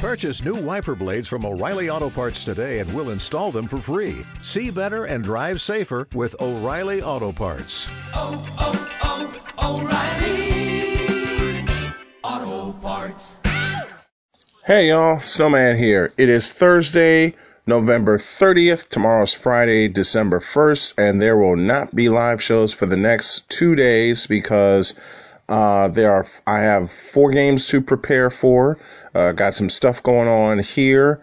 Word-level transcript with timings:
Purchase 0.00 0.44
new 0.44 0.54
wiper 0.54 0.94
blades 0.94 1.26
from 1.26 1.46
O'Reilly 1.46 1.88
Auto 1.88 2.10
Parts 2.10 2.44
today 2.44 2.80
and 2.80 2.94
we'll 2.94 3.10
install 3.10 3.50
them 3.50 3.66
for 3.66 3.78
free. 3.78 4.26
See 4.42 4.70
better 4.70 5.06
and 5.06 5.24
drive 5.24 5.58
safer 5.62 6.06
with 6.14 6.36
O'Reilly 6.38 7.00
Auto 7.00 7.32
Parts. 7.32 7.88
Oh, 8.14 8.44
oh, 8.60 9.32
oh, 9.58 9.80
O'Reilly 9.80 11.64
Auto 12.22 12.72
Parts. 12.78 13.38
Hey 14.66 14.90
y'all, 14.90 15.18
Snowman 15.20 15.78
here. 15.78 16.12
It 16.18 16.28
is 16.28 16.52
Thursday, 16.52 17.34
November 17.66 18.18
30th. 18.18 18.88
Tomorrow's 18.88 19.32
Friday, 19.32 19.88
December 19.88 20.40
1st, 20.40 20.94
and 20.98 21.22
there 21.22 21.38
will 21.38 21.56
not 21.56 21.94
be 21.94 22.10
live 22.10 22.42
shows 22.42 22.74
for 22.74 22.84
the 22.84 22.98
next 22.98 23.48
two 23.48 23.74
days 23.74 24.26
because 24.26 24.94
uh, 25.48 25.88
there 25.88 26.12
are 26.12 26.26
I 26.46 26.60
have 26.60 26.90
four 26.90 27.30
games 27.30 27.68
to 27.68 27.80
prepare 27.80 28.30
for. 28.30 28.78
Uh, 29.14 29.32
got 29.32 29.54
some 29.54 29.70
stuff 29.70 30.02
going 30.02 30.28
on 30.28 30.58
here, 30.58 31.20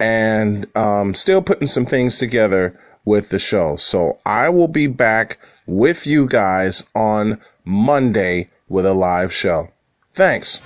and 0.00 0.66
um, 0.74 1.14
still 1.14 1.42
putting 1.42 1.66
some 1.66 1.86
things 1.86 2.18
together 2.18 2.78
with 3.04 3.28
the 3.30 3.38
show. 3.38 3.76
So 3.76 4.18
I 4.26 4.48
will 4.48 4.68
be 4.68 4.86
back 4.86 5.38
with 5.66 6.06
you 6.06 6.26
guys 6.26 6.84
on 6.94 7.40
Monday 7.64 8.50
with 8.68 8.86
a 8.86 8.94
live 8.94 9.32
show. 9.32 9.68
Thanks. 10.14 10.60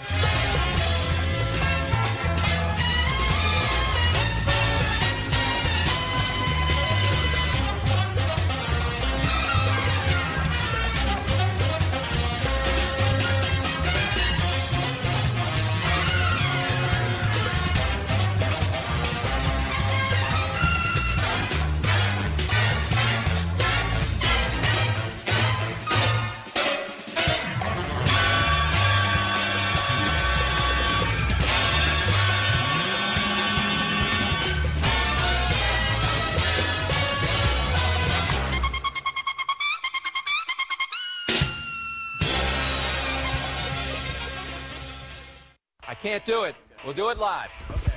Can't 46.24 46.26
do 46.26 46.42
it. 46.44 46.54
We'll 46.84 46.94
do 46.94 47.08
it 47.10 47.18
live. 47.18 47.50
Okay. 47.70 47.92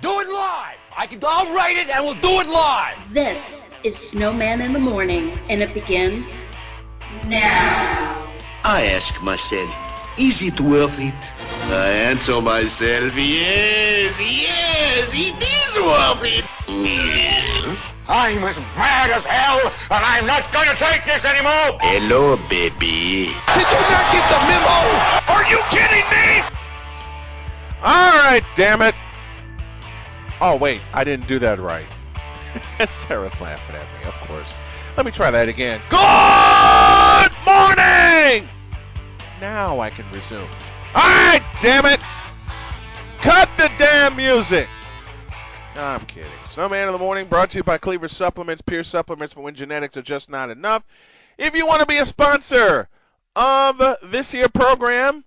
Do 0.00 0.20
it 0.20 0.28
live. 0.28 0.76
I 0.96 1.06
can. 1.06 1.20
I'll 1.24 1.54
write 1.54 1.76
it 1.76 1.88
and 1.88 2.04
we'll 2.04 2.20
do 2.20 2.40
it 2.40 2.46
live. 2.46 2.96
This 3.12 3.60
is 3.82 3.96
Snowman 3.96 4.60
in 4.60 4.72
the 4.72 4.78
Morning, 4.78 5.38
and 5.48 5.62
it 5.62 5.74
begins 5.74 6.26
now. 7.24 8.28
I 8.64 8.86
ask 8.94 9.20
myself, 9.22 9.74
is 10.18 10.42
it 10.42 10.60
worth 10.60 10.98
it? 10.98 11.14
I 11.70 11.88
answer 12.10 12.40
myself, 12.40 13.14
yes, 13.16 14.20
yes, 14.20 15.12
it 15.14 15.36
is 15.42 15.78
worth 15.78 16.24
it. 16.24 16.44
Yes. 16.68 17.78
I'm 18.08 18.42
as 18.44 18.56
mad 18.76 19.10
as 19.10 19.24
hell, 19.24 19.60
and 19.90 20.04
I'm 20.04 20.26
not 20.26 20.50
going 20.52 20.68
to 20.68 20.76
take 20.76 21.04
this 21.04 21.24
anymore. 21.24 21.78
Hello, 21.80 22.36
baby. 22.48 23.28
Did 23.54 23.68
you 23.68 23.80
not 23.92 24.06
get 24.12 24.24
the 24.32 24.40
memo? 24.48 24.78
Are 25.28 25.44
you 25.48 25.60
kidding 25.70 26.08
me? 26.10 26.57
All 27.82 28.18
right, 28.18 28.42
damn 28.56 28.82
it. 28.82 28.94
Oh, 30.40 30.56
wait, 30.56 30.80
I 30.92 31.04
didn't 31.04 31.28
do 31.28 31.38
that 31.38 31.60
right. 31.60 31.86
Sarah's 32.90 33.40
laughing 33.40 33.76
at 33.76 33.86
me, 34.00 34.08
of 34.08 34.14
course. 34.26 34.52
Let 34.96 35.06
me 35.06 35.12
try 35.12 35.30
that 35.30 35.48
again. 35.48 35.80
Good 35.88 37.32
morning! 37.46 38.48
Now 39.40 39.78
I 39.78 39.90
can 39.90 40.10
resume. 40.10 40.48
All 40.94 41.02
right, 41.04 41.44
damn 41.62 41.86
it! 41.86 42.00
Cut 43.20 43.48
the 43.56 43.70
damn 43.78 44.16
music! 44.16 44.68
I'm 45.76 46.04
kidding. 46.06 46.32
Snowman 46.46 46.88
in 46.88 46.92
the 46.92 46.98
Morning 46.98 47.26
brought 47.28 47.50
to 47.52 47.58
you 47.58 47.62
by 47.62 47.78
Cleaver 47.78 48.08
Supplements, 48.08 48.60
pure 48.62 48.82
supplements 48.82 49.34
for 49.34 49.42
when 49.42 49.54
genetics 49.54 49.96
are 49.96 50.02
just 50.02 50.28
not 50.28 50.50
enough. 50.50 50.82
If 51.36 51.54
you 51.54 51.64
want 51.64 51.80
to 51.80 51.86
be 51.86 51.98
a 51.98 52.06
sponsor 52.06 52.88
of 53.36 53.80
this 54.02 54.32
here 54.32 54.48
program, 54.48 55.24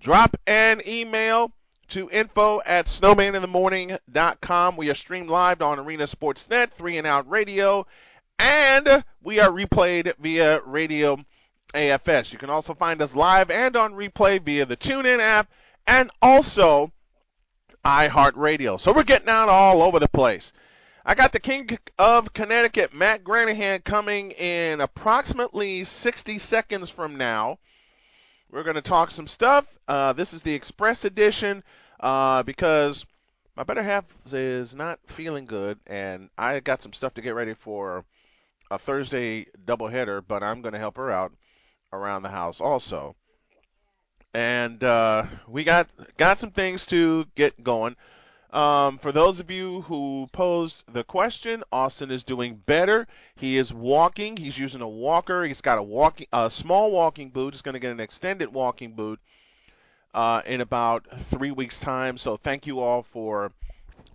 drop 0.00 0.36
an 0.46 0.82
email 0.86 1.52
to 1.88 2.08
info 2.10 2.60
at 2.66 2.86
snowmaninthemorning.com. 2.86 4.76
We 4.76 4.90
are 4.90 4.94
streamed 4.94 5.30
live 5.30 5.62
on 5.62 5.78
Arena 5.78 6.04
Sportsnet, 6.04 6.70
3 6.70 6.98
and 6.98 7.06
Out 7.06 7.28
Radio, 7.28 7.86
and 8.38 9.04
we 9.22 9.40
are 9.40 9.50
replayed 9.50 10.12
via 10.18 10.60
Radio 10.62 11.18
AFS. 11.74 12.32
You 12.32 12.38
can 12.38 12.50
also 12.50 12.74
find 12.74 13.00
us 13.02 13.14
live 13.14 13.50
and 13.50 13.76
on 13.76 13.94
replay 13.94 14.40
via 14.40 14.66
the 14.66 14.76
TuneIn 14.76 15.20
app 15.20 15.50
and 15.86 16.10
also 16.22 16.92
iHeartRadio. 17.84 18.78
So 18.78 18.92
we're 18.92 19.02
getting 19.02 19.28
out 19.28 19.48
all 19.48 19.82
over 19.82 19.98
the 19.98 20.08
place. 20.08 20.52
I 21.04 21.14
got 21.14 21.32
the 21.32 21.40
King 21.40 21.78
of 21.98 22.32
Connecticut, 22.34 22.92
Matt 22.92 23.24
Granahan, 23.24 23.82
coming 23.82 24.32
in 24.32 24.82
approximately 24.82 25.84
60 25.84 26.38
seconds 26.38 26.90
from 26.90 27.16
now. 27.16 27.58
We're 28.50 28.62
going 28.62 28.76
to 28.76 28.82
talk 28.82 29.10
some 29.10 29.26
stuff. 29.26 29.66
Uh, 29.86 30.12
this 30.12 30.34
is 30.34 30.42
the 30.42 30.54
Express 30.54 31.04
edition 31.04 31.62
uh, 32.00 32.42
because 32.42 33.04
my 33.56 33.64
better 33.64 33.82
half 33.82 34.04
is 34.32 34.74
not 34.74 35.00
feeling 35.06 35.44
good, 35.44 35.78
and 35.86 36.30
I 36.38 36.60
got 36.60 36.82
some 36.82 36.92
stuff 36.92 37.14
to 37.14 37.22
get 37.22 37.34
ready 37.34 37.54
for 37.54 38.04
a 38.70 38.78
Thursday 38.78 39.46
doubleheader, 39.66 40.22
but 40.26 40.42
I'm 40.42 40.62
going 40.62 40.74
to 40.74 40.78
help 40.78 40.96
her 40.96 41.10
out 41.10 41.32
around 41.92 42.22
the 42.22 42.28
house 42.28 42.60
also. 42.60 43.16
And 44.34 44.84
uh, 44.84 45.24
we 45.48 45.64
got 45.64 45.88
got 46.16 46.38
some 46.38 46.50
things 46.50 46.86
to 46.86 47.26
get 47.34 47.64
going. 47.64 47.96
Um, 48.50 48.98
for 48.98 49.12
those 49.12 49.40
of 49.40 49.50
you 49.50 49.82
who 49.82 50.26
posed 50.32 50.84
the 50.92 51.04
question, 51.04 51.62
Austin 51.72 52.10
is 52.10 52.24
doing 52.24 52.62
better. 52.64 53.06
He 53.36 53.56
is 53.56 53.74
walking. 53.74 54.36
He's 54.36 54.58
using 54.58 54.80
a 54.80 54.88
walker. 54.88 55.44
He's 55.44 55.60
got 55.60 55.78
a 55.78 55.82
walking, 55.82 56.28
a 56.32 56.50
small 56.50 56.90
walking 56.90 57.30
boot. 57.30 57.54
He's 57.54 57.62
going 57.62 57.74
to 57.74 57.80
get 57.80 57.92
an 57.92 58.00
extended 58.00 58.52
walking 58.52 58.92
boot 58.92 59.20
uh, 60.14 60.42
in 60.46 60.60
about 60.60 61.06
three 61.22 61.50
weeks' 61.50 61.80
time. 61.80 62.18
So 62.18 62.36
thank 62.36 62.66
you 62.66 62.80
all 62.80 63.02
for 63.02 63.52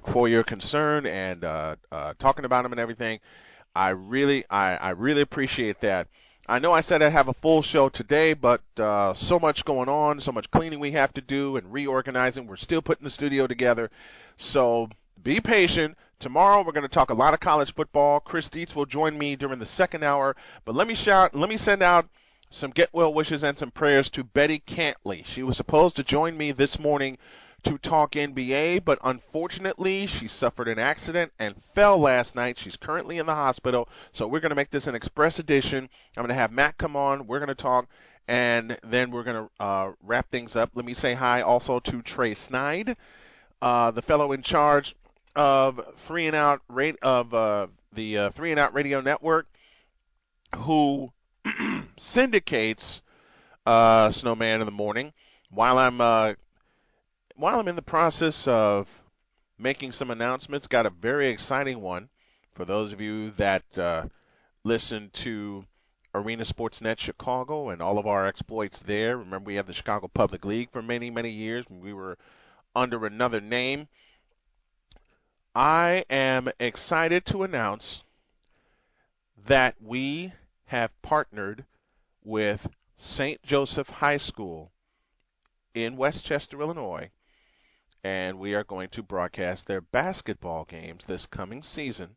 for 0.05 0.27
your 0.27 0.43
concern 0.43 1.05
and 1.05 1.43
uh, 1.43 1.75
uh, 1.91 2.13
talking 2.19 2.45
about 2.45 2.65
him 2.65 2.71
and 2.71 2.79
everything. 2.79 3.19
I 3.75 3.89
really, 3.89 4.43
I, 4.49 4.75
I 4.75 4.89
really 4.91 5.21
appreciate 5.21 5.79
that. 5.81 6.07
I 6.47 6.59
know 6.59 6.73
I 6.73 6.81
said 6.81 7.01
I'd 7.01 7.13
have 7.13 7.29
a 7.29 7.33
full 7.33 7.61
show 7.61 7.87
today, 7.87 8.33
but 8.33 8.61
uh, 8.77 9.13
so 9.13 9.39
much 9.39 9.63
going 9.63 9.87
on, 9.87 10.19
so 10.19 10.33
much 10.33 10.51
cleaning 10.51 10.79
we 10.79 10.91
have 10.91 11.13
to 11.13 11.21
do 11.21 11.55
and 11.55 11.71
reorganizing. 11.71 12.47
We're 12.47 12.57
still 12.57 12.81
putting 12.81 13.05
the 13.05 13.09
studio 13.09 13.47
together. 13.47 13.89
So 14.35 14.89
be 15.23 15.39
patient. 15.39 15.97
Tomorrow 16.19 16.63
we're 16.63 16.73
going 16.73 16.83
to 16.83 16.89
talk 16.89 17.09
a 17.09 17.15
lot 17.15 17.33
of 17.33 17.39
college 17.39 17.73
football. 17.73 18.19
Chris 18.19 18.49
Dietz 18.49 18.75
will 18.75 18.85
join 18.85 19.17
me 19.17 19.37
during 19.37 19.59
the 19.59 19.65
second 19.65 20.03
hour. 20.03 20.35
But 20.65 20.75
let 20.75 20.87
me 20.87 20.95
shout, 20.95 21.33
let 21.33 21.49
me 21.49 21.57
send 21.57 21.81
out 21.81 22.09
some 22.53 22.69
get 22.69 22.89
well 22.93 23.11
wishes 23.11 23.43
and 23.43 23.57
some 23.57 23.71
prayers 23.71 24.09
to 24.11 24.23
Betty 24.23 24.59
Cantley. 24.59 25.25
She 25.25 25.41
was 25.41 25.57
supposed 25.57 25.95
to 25.95 26.03
join 26.03 26.37
me 26.37 26.51
this 26.51 26.77
morning 26.77 27.17
to 27.63 27.79
talk 27.79 28.11
NBA, 28.11 28.85
but 28.85 28.99
unfortunately 29.03 30.05
she 30.05 30.27
suffered 30.27 30.67
an 30.67 30.77
accident 30.77 31.31
and 31.39 31.55
fell 31.73 31.97
last 31.97 32.35
night. 32.35 32.59
She's 32.59 32.77
currently 32.77 33.17
in 33.17 33.25
the 33.25 33.33
hospital, 33.33 33.89
so 34.11 34.27
we're 34.27 34.39
going 34.39 34.51
to 34.51 34.55
make 34.55 34.69
this 34.69 34.85
an 34.85 34.93
express 34.93 35.39
edition. 35.39 35.89
I'm 36.15 36.21
going 36.21 36.27
to 36.27 36.35
have 36.35 36.51
Matt 36.51 36.77
come 36.77 36.95
on. 36.95 37.25
We're 37.25 37.39
going 37.39 37.47
to 37.47 37.55
talk, 37.55 37.87
and 38.27 38.77
then 38.83 39.09
we're 39.09 39.23
going 39.23 39.47
to 39.47 39.63
uh, 39.63 39.91
wrap 40.03 40.29
things 40.29 40.55
up. 40.55 40.71
Let 40.75 40.85
me 40.85 40.93
say 40.93 41.15
hi 41.15 41.41
also 41.41 41.79
to 41.79 42.01
Trey 42.03 42.35
Snide, 42.35 42.95
uh, 43.63 43.89
the 43.89 44.03
fellow 44.03 44.31
in 44.31 44.43
charge 44.43 44.95
of 45.35 45.81
Three 45.97 46.27
and 46.27 46.35
Out 46.35 46.61
of 47.01 47.33
uh, 47.33 47.67
the 47.93 48.17
uh, 48.19 48.29
Three 48.29 48.51
and 48.51 48.59
Out 48.59 48.75
Radio 48.75 49.01
Network, 49.01 49.47
who 50.55 51.11
syndicates 51.97 53.01
uh, 53.65 54.11
Snowman 54.11 54.61
in 54.61 54.65
the 54.65 54.71
morning 54.71 55.13
while 55.49 55.77
I'm 55.77 56.01
uh, 56.01 56.33
while 57.35 57.59
I'm 57.59 57.67
in 57.67 57.75
the 57.75 57.81
process 57.81 58.47
of 58.47 58.87
making 59.57 59.91
some 59.91 60.11
announcements. 60.11 60.67
Got 60.67 60.85
a 60.85 60.89
very 60.89 61.27
exciting 61.27 61.81
one 61.81 62.09
for 62.53 62.65
those 62.65 62.93
of 62.93 63.01
you 63.01 63.31
that 63.31 63.77
uh, 63.77 64.05
listen 64.63 65.09
to 65.13 65.65
Arena 66.15 66.43
Sportsnet 66.43 66.99
Chicago 66.99 67.69
and 67.69 67.81
all 67.81 67.97
of 67.97 68.05
our 68.05 68.27
exploits 68.27 68.81
there. 68.81 69.17
Remember, 69.17 69.47
we 69.47 69.55
had 69.55 69.67
the 69.67 69.73
Chicago 69.73 70.07
Public 70.07 70.45
League 70.45 70.69
for 70.71 70.81
many, 70.81 71.09
many 71.09 71.29
years. 71.29 71.65
We 71.69 71.93
were 71.93 72.17
under 72.75 73.05
another 73.05 73.41
name. 73.41 73.87
I 75.55 76.05
am 76.09 76.49
excited 76.59 77.25
to 77.27 77.43
announce 77.43 78.03
that 79.45 79.75
we 79.81 80.33
have 80.65 80.99
partnered 81.01 81.65
with 82.23 82.67
St. 82.95 83.41
Joseph 83.43 83.89
High 83.89 84.17
School 84.17 84.71
in 85.73 85.97
Westchester, 85.97 86.61
Illinois, 86.61 87.09
and 88.03 88.39
we 88.39 88.53
are 88.53 88.63
going 88.63 88.89
to 88.89 89.03
broadcast 89.03 89.67
their 89.67 89.81
basketball 89.81 90.65
games 90.65 91.05
this 91.05 91.25
coming 91.25 91.63
season. 91.63 92.15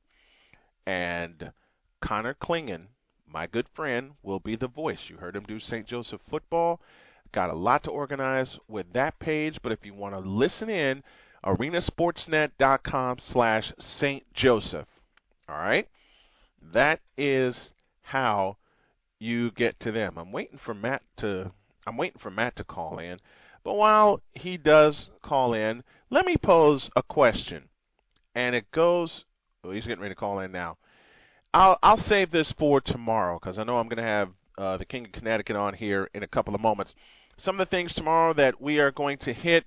And 0.86 1.52
Connor 2.00 2.34
Clingan, 2.34 2.88
my 3.26 3.46
good 3.46 3.68
friend, 3.68 4.12
will 4.22 4.40
be 4.40 4.56
the 4.56 4.68
voice. 4.68 5.08
You 5.08 5.16
heard 5.16 5.36
him 5.36 5.44
do 5.44 5.58
St. 5.58 5.86
Joseph 5.86 6.20
football. 6.20 6.80
Got 7.32 7.50
a 7.50 7.54
lot 7.54 7.82
to 7.84 7.90
organize 7.90 8.58
with 8.68 8.92
that 8.92 9.18
page, 9.18 9.60
but 9.62 9.72
if 9.72 9.84
you 9.84 9.94
want 9.94 10.14
to 10.14 10.20
listen 10.20 10.70
in, 10.70 11.02
arenasportsnet.com 11.44 13.18
slash 13.18 13.72
St. 13.78 14.32
Joseph. 14.32 14.88
All 15.48 15.56
right? 15.56 15.88
That 16.60 17.00
is 17.16 17.72
how 18.02 18.56
you 19.18 19.50
get 19.52 19.80
to 19.80 19.92
them. 19.92 20.18
I'm 20.18 20.32
waiting 20.32 20.58
for 20.58 20.74
Matt 20.74 21.02
to 21.18 21.52
I'm 21.86 21.96
waiting 21.96 22.18
for 22.18 22.30
Matt 22.30 22.56
to 22.56 22.64
call 22.64 22.98
in. 22.98 23.18
But 23.62 23.74
while 23.74 24.20
he 24.34 24.56
does 24.56 25.10
call 25.22 25.54
in, 25.54 25.82
let 26.10 26.26
me 26.26 26.36
pose 26.36 26.90
a 26.96 27.02
question. 27.02 27.68
And 28.34 28.54
it 28.54 28.70
goes 28.70 29.24
oh, 29.64 29.70
he's 29.70 29.86
getting 29.86 30.02
ready 30.02 30.14
to 30.14 30.20
call 30.20 30.40
in 30.40 30.52
now. 30.52 30.76
I'll 31.54 31.78
I'll 31.82 31.96
save 31.96 32.30
this 32.30 32.52
for 32.52 32.80
tomorrow 32.80 33.38
because 33.38 33.58
I 33.58 33.64
know 33.64 33.78
I'm 33.78 33.88
going 33.88 33.96
to 33.96 34.02
have 34.02 34.30
uh, 34.58 34.76
the 34.76 34.84
King 34.84 35.06
of 35.06 35.12
Connecticut 35.12 35.56
on 35.56 35.74
here 35.74 36.08
in 36.14 36.22
a 36.22 36.28
couple 36.28 36.54
of 36.54 36.60
moments. 36.60 36.94
Some 37.36 37.56
of 37.56 37.58
the 37.58 37.76
things 37.76 37.94
tomorrow 37.94 38.32
that 38.34 38.60
we 38.60 38.80
are 38.80 38.90
going 38.90 39.18
to 39.18 39.32
hit. 39.32 39.64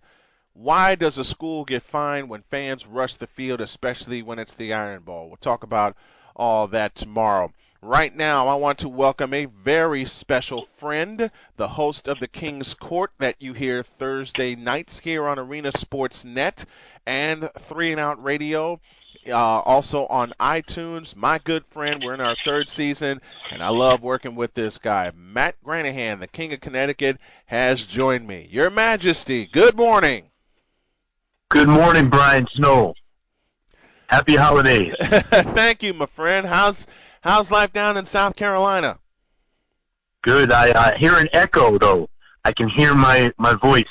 Why 0.53 0.95
does 0.95 1.17
a 1.17 1.23
school 1.23 1.63
get 1.63 1.83
fined 1.83 2.27
when 2.27 2.41
fans 2.41 2.85
rush 2.85 3.15
the 3.15 3.27
field, 3.27 3.61
especially 3.61 4.21
when 4.23 4.39
it's 4.39 4.55
the 4.55 4.73
Iron 4.73 5.03
Bowl? 5.03 5.27
We'll 5.27 5.37
talk 5.37 5.63
about 5.63 5.95
all 6.39 6.67
that 6.69 6.95
tomorrow. 6.95 7.53
Right 7.81 8.15
now, 8.15 8.47
I 8.47 8.55
want 8.55 8.79
to 8.79 8.89
welcome 8.89 9.33
a 9.33 9.45
very 9.45 10.03
special 10.05 10.67
friend, 10.77 11.29
the 11.57 11.67
host 11.67 12.07
of 12.07 12.19
the 12.19 12.27
King's 12.27 12.73
Court 12.73 13.11
that 13.19 13.35
you 13.39 13.53
hear 13.53 13.83
Thursday 13.83 14.55
nights 14.55 14.99
here 14.99 15.27
on 15.27 15.37
Arena 15.37 15.71
Sports 15.71 16.25
Net 16.25 16.65
and 17.05 17.49
Three 17.59 17.91
and 17.91 17.99
Out 17.99 18.21
Radio. 18.23 18.79
Uh, 19.27 19.33
also 19.33 20.05
on 20.07 20.33
iTunes. 20.39 21.15
My 21.15 21.39
good 21.39 21.65
friend, 21.67 22.01
we're 22.03 22.13
in 22.13 22.21
our 22.21 22.35
third 22.45 22.69
season, 22.69 23.21
and 23.51 23.61
I 23.61 23.69
love 23.69 24.01
working 24.01 24.35
with 24.35 24.53
this 24.53 24.77
guy. 24.77 25.11
Matt 25.15 25.55
Granahan, 25.63 26.19
the 26.19 26.27
King 26.27 26.53
of 26.53 26.61
Connecticut, 26.61 27.17
has 27.45 27.83
joined 27.83 28.27
me. 28.27 28.47
Your 28.51 28.69
Majesty, 28.69 29.45
good 29.45 29.75
morning. 29.75 30.29
Good 31.49 31.67
morning, 31.67 32.09
Brian 32.09 32.47
Snow. 32.55 32.93
Happy 34.09 34.35
holidays. 34.35 34.95
Thank 34.99 35.83
you, 35.83 35.93
my 35.93 36.07
friend. 36.07 36.45
How's 36.47 36.87
how's 37.21 37.51
life 37.51 37.71
down 37.71 37.95
in 37.95 38.05
South 38.05 38.35
Carolina? 38.35 38.97
Good. 40.23 40.51
I 40.51 40.71
uh, 40.71 40.97
hear 40.97 41.13
an 41.15 41.29
echo 41.31 41.77
though. 41.77 42.09
I 42.43 42.51
can 42.51 42.69
hear 42.69 42.95
my 42.95 43.31
my 43.37 43.53
voice. 43.53 43.85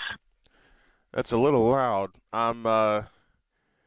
That's 1.12 1.30
a 1.32 1.36
little 1.38 1.68
loud. 1.68 2.10
I'm 2.32 2.66
uh 2.66 3.02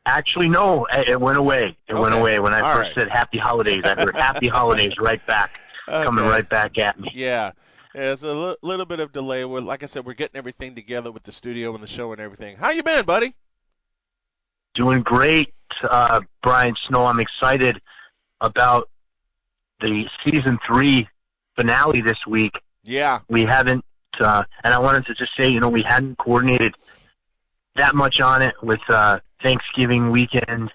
Actually, 0.06 0.50
no. 0.50 0.88
It, 0.92 1.20
went 1.20 1.38
away. 1.38 1.78
It 1.88 1.94
Okay. 1.94 2.02
went 2.02 2.16
away 2.16 2.40
when 2.40 2.54
I 2.54 2.62
All 2.62 2.74
first 2.76 2.88
right. 2.88 2.96
said 2.96 3.10
Happy 3.10 3.38
Holidays. 3.38 3.82
I 3.84 3.94
heard 3.94 4.16
Happy 4.16 4.48
Holidays 4.60 4.98
right 5.00 5.24
back, 5.28 5.52
coming 5.86 6.24
right 6.26 6.48
back 6.50 6.78
at 6.80 7.00
me. 7.00 7.12
Yeah. 7.14 7.52
Yeah, 7.94 8.02
There's 8.06 8.24
a 8.24 8.56
little 8.64 8.86
bit 8.86 9.00
of 9.00 9.12
delay. 9.12 9.46
We're, 9.46 9.60
like 9.60 9.84
I 9.84 9.86
said, 9.86 10.06
we're 10.06 10.14
getting 10.16 10.38
everything 10.38 10.74
together 10.74 11.12
with 11.12 11.22
the 11.24 11.32
studio 11.32 11.76
and 11.76 11.84
the 11.84 11.88
show 11.88 12.14
and 12.14 12.20
everything. 12.22 12.56
How 12.58 12.72
you 12.72 12.82
been, 12.82 13.06
buddy? 13.06 13.36
Doing 14.74 15.02
great, 15.04 15.54
uh, 15.84 16.22
Brian 16.44 16.76
Snow. 16.88 17.06
I'm 17.06 17.20
excited 17.20 17.82
about 18.40 18.90
the 19.82 20.08
season 20.26 20.60
three 20.66 21.08
finale 21.56 22.02
this 22.02 22.18
week. 22.28 22.54
Yeah. 22.84 23.20
we 23.30 23.44
haven't 23.44 23.86
uh 24.20 24.44
and 24.64 24.74
I 24.74 24.80
wanted 24.80 25.06
to 25.06 25.14
just 25.14 25.36
say, 25.38 25.50
you 25.50 25.60
know, 25.60 25.70
we 25.70 25.84
hadn't 25.84 26.18
coordinated 26.18 26.76
that 27.76 27.96
much 27.96 28.20
on 28.20 28.42
it 28.42 28.56
with 28.62 28.82
uh 28.90 29.20
Thanksgiving 29.42 30.12
weekend 30.12 30.72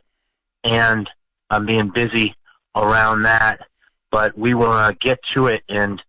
and 0.65 1.09
I'm 1.51 1.67
being 1.67 1.91
busy 1.91 2.35
around 2.75 3.23
that. 3.23 3.67
But 4.11 4.39
we 4.39 4.55
will 4.55 4.71
uh, 4.71 4.93
get 4.99 5.21
to 5.35 5.49
it 5.49 5.63
and 5.69 6.03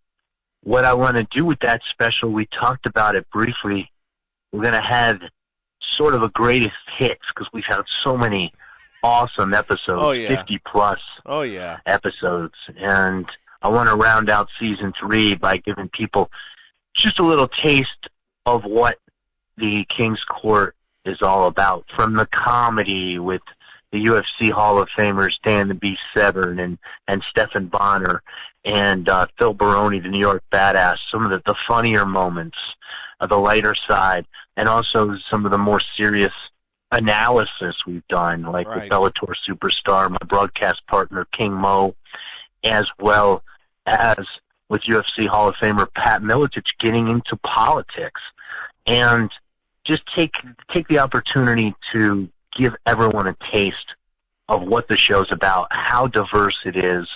what 0.64 0.86
I 0.86 0.94
want 0.94 1.16
to 1.16 1.24
do 1.24 1.46
with 1.46 1.60
that 1.62 1.82
special, 1.90 2.30
we 2.30 2.46
talked 2.48 2.86
about 2.86 3.16
it 3.16 3.30
briefly. 3.30 3.90
We're 4.52 4.64
going 4.64 4.74
to 4.74 4.82
have 4.82 5.22
sort 5.82 6.14
of 6.14 6.24
a 6.24 6.30
greatest 6.30 6.76
hits 6.98 7.22
because 7.30 7.48
we've 7.54 7.66
had 7.66 7.82
so 8.04 8.18
many 8.18 8.54
awesome 9.04 9.54
episodes, 9.54 10.02
Oh, 10.04 10.12
yeah. 10.12 10.28
50 10.30 10.60
plus 10.66 11.00
Oh 11.26 11.42
yeah. 11.42 11.80
episodes. 11.86 12.56
And 12.78 13.26
I 13.62 13.70
want 13.70 13.90
to 13.90 13.96
round 13.96 14.30
out 14.30 14.50
season 14.60 14.94
three 15.00 15.36
by 15.36 15.58
giving 15.58 15.90
people 15.90 16.30
just 16.94 17.20
a 17.20 17.24
little 17.24 17.48
taste 17.48 18.08
of 18.46 18.64
what 18.66 18.98
the 19.58 19.86
King's 19.86 20.24
Court 20.24 20.76
is 21.06 21.22
all 21.22 21.48
about. 21.48 21.86
From 21.96 22.16
the 22.16 22.26
comedy 22.28 23.20
with 23.20 23.42
the 23.92 24.04
UFC 24.06 24.52
Hall 24.52 24.80
of 24.80 24.90
Famers 24.98 25.36
Dan 25.44 25.68
the 25.70 25.74
Beast 25.74 26.02
Severn 26.16 26.60
and, 26.60 26.78
and 27.08 27.24
Stephan 27.30 27.68
Bonnar 27.68 28.22
and 28.66 29.08
uh, 29.08 29.28
Phil 29.40 29.54
Baroni, 29.54 30.00
the 30.00 30.10
New 30.10 30.20
York 30.20 30.44
Badass, 30.52 30.98
some 31.12 31.24
of 31.24 31.32
the, 31.32 31.42
the 31.46 31.56
funnier 31.68 32.06
moments, 32.06 32.58
uh, 33.22 33.28
the 33.28 33.38
lighter 33.38 33.74
side, 33.76 34.26
and 34.58 34.68
also 34.68 35.16
some 35.32 35.46
of 35.46 35.52
the 35.52 35.58
more 35.58 35.80
serious 35.96 36.34
analysis 36.92 37.86
we've 37.86 38.08
done, 38.08 38.44
like 38.44 38.68
Right. 38.68 38.84
with 38.84 38.90
Bellator 38.90 39.34
Superstar, 39.48 40.10
my 40.10 40.18
broadcast 40.26 40.86
partner 40.88 41.26
King 41.32 41.54
Mo, 41.54 41.96
as 42.64 42.88
well 43.00 43.44
as 43.86 44.18
with 44.70 44.84
UFC 44.84 45.28
Hall 45.28 45.50
of 45.50 45.56
Famer 45.56 45.92
Pat 45.94 46.22
Miletich 46.22 46.78
getting 46.80 47.08
into 47.08 47.36
politics, 47.38 48.22
and 48.86 49.30
just 49.86 50.04
take 50.14 50.36
take 50.72 50.88
the 50.88 51.00
opportunity 51.00 51.74
to 51.94 52.30
give 52.58 52.76
everyone 52.86 53.28
a 53.28 53.36
taste 53.52 53.96
of 54.50 54.64
what 54.64 54.88
the 54.88 54.98
show's 54.98 55.32
about, 55.32 55.68
how 55.72 56.08
diverse 56.08 56.58
it 56.66 56.76
is, 56.76 57.08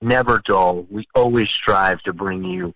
never 0.00 0.42
dull. 0.46 0.86
We 0.90 1.06
always 1.14 1.48
strive 1.48 2.02
to 2.02 2.12
bring 2.12 2.44
you 2.44 2.74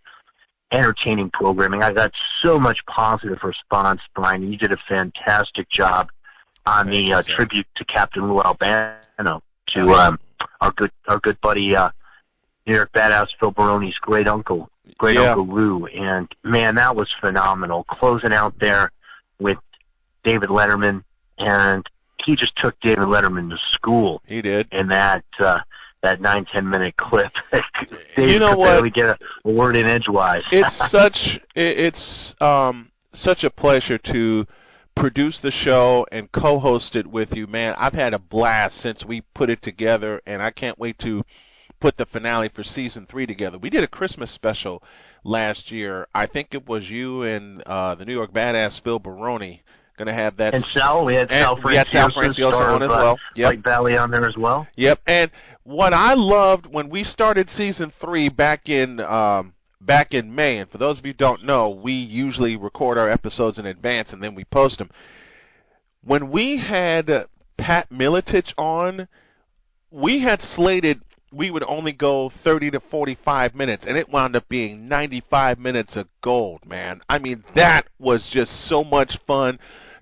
entertaining 0.71 1.31
programming. 1.31 1.83
I 1.83 1.93
got 1.93 2.13
so 2.41 2.59
much 2.59 2.85
positive 2.87 3.43
response, 3.43 4.01
Brian. 4.15 4.51
You 4.51 4.57
did 4.59 4.73
a 4.73 4.79
fantastic 4.89 5.69
job 5.69 6.11
on 6.67 6.89
the 6.89 7.13
uh, 7.15 7.23
tribute 7.23 7.67
to 7.77 7.85
Captain 7.85 8.29
Lou 8.29 8.41
Albano 8.41 9.43
to 9.69 9.93
um, 9.95 10.19
our 10.61 10.73
good 10.73 10.91
our 11.09 11.19
good 11.19 11.41
buddy 11.41 11.75
uh, 11.77 11.91
New 12.67 12.75
York 12.75 12.93
Badass 12.93 13.29
Phil 13.41 13.53
Baroni's 13.53 13.97
great 13.99 14.29
uncle, 14.29 14.71
great 14.99 15.17
Yeah. 15.17 15.31
uncle 15.33 15.47
Lou, 15.47 15.87
and 15.87 16.33
man, 16.45 16.75
that 16.77 16.95
was 16.95 17.11
phenomenal. 17.21 17.85
Closing 17.85 18.33
out 18.33 18.59
there 18.59 18.91
with 19.39 19.59
David 20.25 20.49
Letterman, 20.51 21.03
and 21.39 21.85
he 22.25 22.37
just 22.37 22.55
took 22.57 22.79
David 22.81 23.05
Letterman 23.07 23.51
to 23.51 23.59
school 23.59 24.23
He 24.27 24.41
did. 24.43 24.69
in 24.71 24.87
that 24.89 25.25
uh, 25.41 25.59
that 26.03 26.21
nine 26.21 26.45
ten 26.45 26.69
minute 26.69 26.97
clip. 26.97 27.33
You 28.17 28.39
know 28.39 28.51
could 28.51 28.59
what? 28.59 28.67
barely 28.67 28.91
get 28.91 29.07
a, 29.07 29.19
a 29.47 29.53
word 29.53 29.75
in 29.77 29.87
edgewise. 29.87 30.43
It's 30.53 30.73
such 30.91 31.37
it- 31.55 31.79
it's 31.79 32.41
um 32.41 32.91
such 33.13 33.43
a 33.45 33.51
pleasure 33.51 33.99
to 33.99 34.47
produce 34.95 35.41
the 35.41 35.51
show 35.51 36.07
and 36.13 36.31
co-host 36.33 36.97
it 36.97 37.07
with 37.07 37.37
you, 37.37 37.47
man. 37.47 37.75
I've 37.79 37.95
had 37.95 38.15
a 38.15 38.19
blast 38.19 38.79
since 38.79 39.05
we 39.05 39.23
put 39.35 39.51
it 39.51 39.63
together, 39.63 40.21
and 40.27 40.43
I 40.43 40.51
can't 40.51 40.79
wait 40.79 40.99
to 41.01 41.25
put 41.81 41.97
the 41.97 42.07
finale 42.07 42.49
for 42.49 42.63
season 42.63 43.07
three 43.07 43.27
together. 43.27 43.59
We 43.59 43.71
did 43.71 43.85
a 43.85 43.89
Christmas 43.89 44.31
special 44.31 44.83
last 45.25 45.71
year. 45.71 46.07
I 46.15 46.27
think 46.27 46.55
it 46.55 46.67
was 46.67 46.91
you 46.91 47.23
and 47.23 47.63
uh, 47.63 47.95
the 47.95 48.05
New 48.05 48.13
York 48.13 48.33
Badass 48.33 48.81
Phil 48.81 48.99
Baroni 48.99 49.63
going 49.97 50.07
to 50.07 50.13
have 50.13 50.37
that. 50.37 50.55
and 50.55 50.65
Sal, 50.65 51.05
we 51.05 51.15
had 51.15 51.31
and 51.31 51.45
Sal 51.45 51.61
we 51.63 51.77
had 51.77 51.87
Sal 51.87 52.11
Franciosa, 52.11 52.51
Franciosa 52.51 52.55
star 52.55 52.71
on 52.71 52.83
as 52.83 52.91
uh, 52.91 52.93
well. 52.93 53.19
Yep. 53.37 53.47
White 53.47 53.65
Valley 53.65 53.97
on 53.97 54.11
there 54.11 54.25
as 54.25 54.37
well. 54.37 54.67
Yep. 54.77 55.01
And 55.07 55.31
what 55.65 55.93
I 55.93 56.15
loved 56.15 56.67
when 56.67 56.89
we 56.89 57.05
started 57.05 57.51
season 57.51 57.91
three 57.91 58.29
back 58.29 58.69
in 58.69 59.01
um, 59.01 59.55
back 59.85 60.15
in 60.15 60.35
May, 60.35 60.59
and 60.59 60.71
for 60.71 60.79
those 60.79 60.99
of 60.99 61.07
you 61.07 61.11
who 61.11 61.19
don't 61.19 61.45
know, 61.45 61.71
we 61.71 61.93
usually 61.93 62.57
record 62.57 62.99
our 62.99 63.09
episodes 63.09 63.59
in 63.59 63.67
advance 63.67 64.13
and 64.13 64.23
then 64.23 64.35
we 64.35 64.45
post 64.45 64.79
them. 64.79 64.91
When 66.03 66.31
we 66.31 66.57
had 66.57 67.27
Pat 67.57 67.91
Miletich 67.91 68.55
on, 68.57 69.09
we 69.91 70.19
had 70.21 70.43
slated 70.43 71.03
we 71.33 71.51
would 71.51 71.65
only 71.65 71.93
go 71.93 72.29
30 72.29 72.73
to 72.73 72.81
45 72.81 73.55
minutes, 73.55 73.87
and 73.87 73.97
it 73.97 74.11
wound 74.11 74.37
up 74.37 74.49
being 74.49 74.89
95 74.89 75.59
minutes 75.59 75.97
of 75.97 76.09
gold, 76.21 76.65
man. 76.67 77.01
I 77.09 77.19
mean, 77.19 77.43
that 77.55 77.87
was 77.99 78.29
just 78.29 78.53
so 78.63 78.85
much 78.85 79.17
fun 79.19 79.59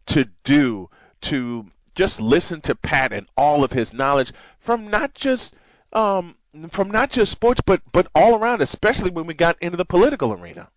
to 0.06 0.28
do, 0.44 0.90
to 1.22 1.70
just 1.94 2.20
listen 2.20 2.60
to 2.62 2.74
Pat 2.74 3.12
and 3.12 3.28
all 3.36 3.62
of 3.62 3.72
his 3.72 3.92
knowledge 3.92 4.32
from 4.58 4.88
not 4.88 5.14
just 5.14 5.54
um, 5.92 6.34
from 6.70 6.90
not 6.90 7.10
just 7.10 7.32
sports, 7.32 7.60
but 7.64 7.80
but 7.92 8.08
all 8.14 8.36
around, 8.36 8.60
especially 8.62 9.10
when 9.10 9.26
we 9.26 9.34
got 9.34 9.56
into 9.60 9.76
the 9.76 9.84
political 9.84 10.32
arena. 10.32 10.68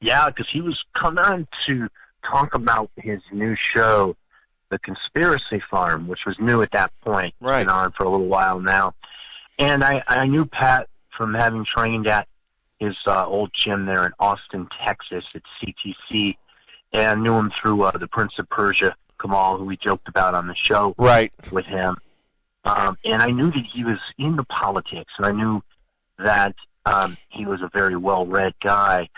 Yeah, 0.00 0.28
because 0.30 0.48
he 0.48 0.60
was 0.60 0.82
coming 0.94 1.24
on 1.24 1.48
to 1.66 1.88
talk 2.24 2.54
about 2.54 2.90
his 2.96 3.20
new 3.32 3.56
show, 3.56 4.16
The 4.68 4.78
Conspiracy 4.78 5.60
Farm, 5.70 6.06
which 6.06 6.24
was 6.24 6.38
new 6.38 6.62
at 6.62 6.70
that 6.72 6.92
point. 7.00 7.34
Right. 7.40 7.64
been 7.64 7.70
on 7.70 7.92
for 7.92 8.04
a 8.04 8.08
little 8.08 8.28
while 8.28 8.60
now. 8.60 8.94
And 9.58 9.82
I, 9.82 10.04
I 10.06 10.26
knew 10.26 10.46
Pat 10.46 10.88
from 11.10 11.34
having 11.34 11.64
trained 11.64 12.06
at 12.06 12.28
his 12.78 12.96
uh, 13.08 13.26
old 13.26 13.50
gym 13.52 13.86
there 13.86 14.06
in 14.06 14.12
Austin, 14.20 14.68
Texas 14.84 15.24
at 15.34 15.42
CTC, 15.60 16.36
and 16.92 17.24
knew 17.24 17.34
him 17.34 17.50
through 17.60 17.82
uh, 17.82 17.90
the 17.98 18.06
Prince 18.06 18.38
of 18.38 18.48
Persia 18.50 18.94
Kamal, 19.20 19.58
who 19.58 19.64
we 19.64 19.76
joked 19.76 20.06
about 20.06 20.34
on 20.34 20.46
the 20.46 20.54
show 20.54 20.94
Right. 20.96 21.32
with 21.50 21.66
him. 21.66 21.96
Um, 22.68 22.98
and 23.04 23.22
I 23.22 23.30
knew 23.30 23.50
that 23.50 23.64
he 23.72 23.84
was 23.84 23.98
into 24.18 24.44
politics, 24.44 25.12
and 25.16 25.26
I 25.26 25.32
knew 25.32 25.62
that 26.18 26.54
um, 26.84 27.16
he 27.28 27.46
was 27.46 27.62
a 27.62 27.70
very 27.72 27.96
well-read 27.96 28.54
guy. 28.62 29.08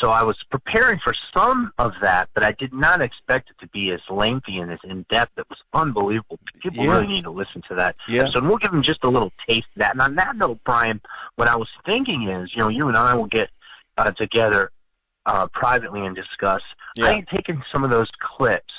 So 0.00 0.10
I 0.10 0.22
was 0.22 0.36
preparing 0.50 0.98
for 1.00 1.14
some 1.36 1.72
of 1.78 1.92
that, 2.02 2.28
but 2.32 2.44
I 2.44 2.52
did 2.52 2.72
not 2.72 3.00
expect 3.00 3.50
it 3.50 3.56
to 3.60 3.66
be 3.68 3.90
as 3.90 4.00
lengthy 4.08 4.58
and 4.58 4.70
as 4.70 4.78
in-depth. 4.84 5.36
It 5.36 5.46
was 5.50 5.58
unbelievable. 5.74 6.38
People 6.62 6.84
Yeah. 6.84 6.92
really 6.92 7.06
need 7.08 7.24
to 7.24 7.30
listen 7.30 7.62
to 7.68 7.74
that 7.74 7.96
Yeah. 8.06 8.28
And 8.32 8.46
we'll 8.46 8.58
give 8.58 8.70
them 8.70 8.82
just 8.82 9.02
a 9.02 9.08
little 9.08 9.32
taste 9.48 9.66
of 9.74 9.80
that. 9.80 9.92
And 9.92 10.00
on 10.00 10.14
that 10.14 10.36
note, 10.36 10.60
Brian, 10.64 11.00
what 11.34 11.48
I 11.48 11.56
was 11.56 11.68
thinking 11.84 12.28
is, 12.28 12.54
you 12.54 12.60
know, 12.60 12.68
you 12.68 12.86
and 12.86 12.96
I 12.96 13.14
will 13.14 13.26
get 13.26 13.50
uh, 13.96 14.12
together 14.12 14.70
uh, 15.26 15.48
privately 15.48 16.06
and 16.06 16.14
discuss. 16.14 16.62
Yeah. 16.94 17.06
I 17.06 17.12
had 17.14 17.28
taken 17.28 17.64
some 17.72 17.82
of 17.82 17.90
those 17.90 18.10
clips 18.20 18.72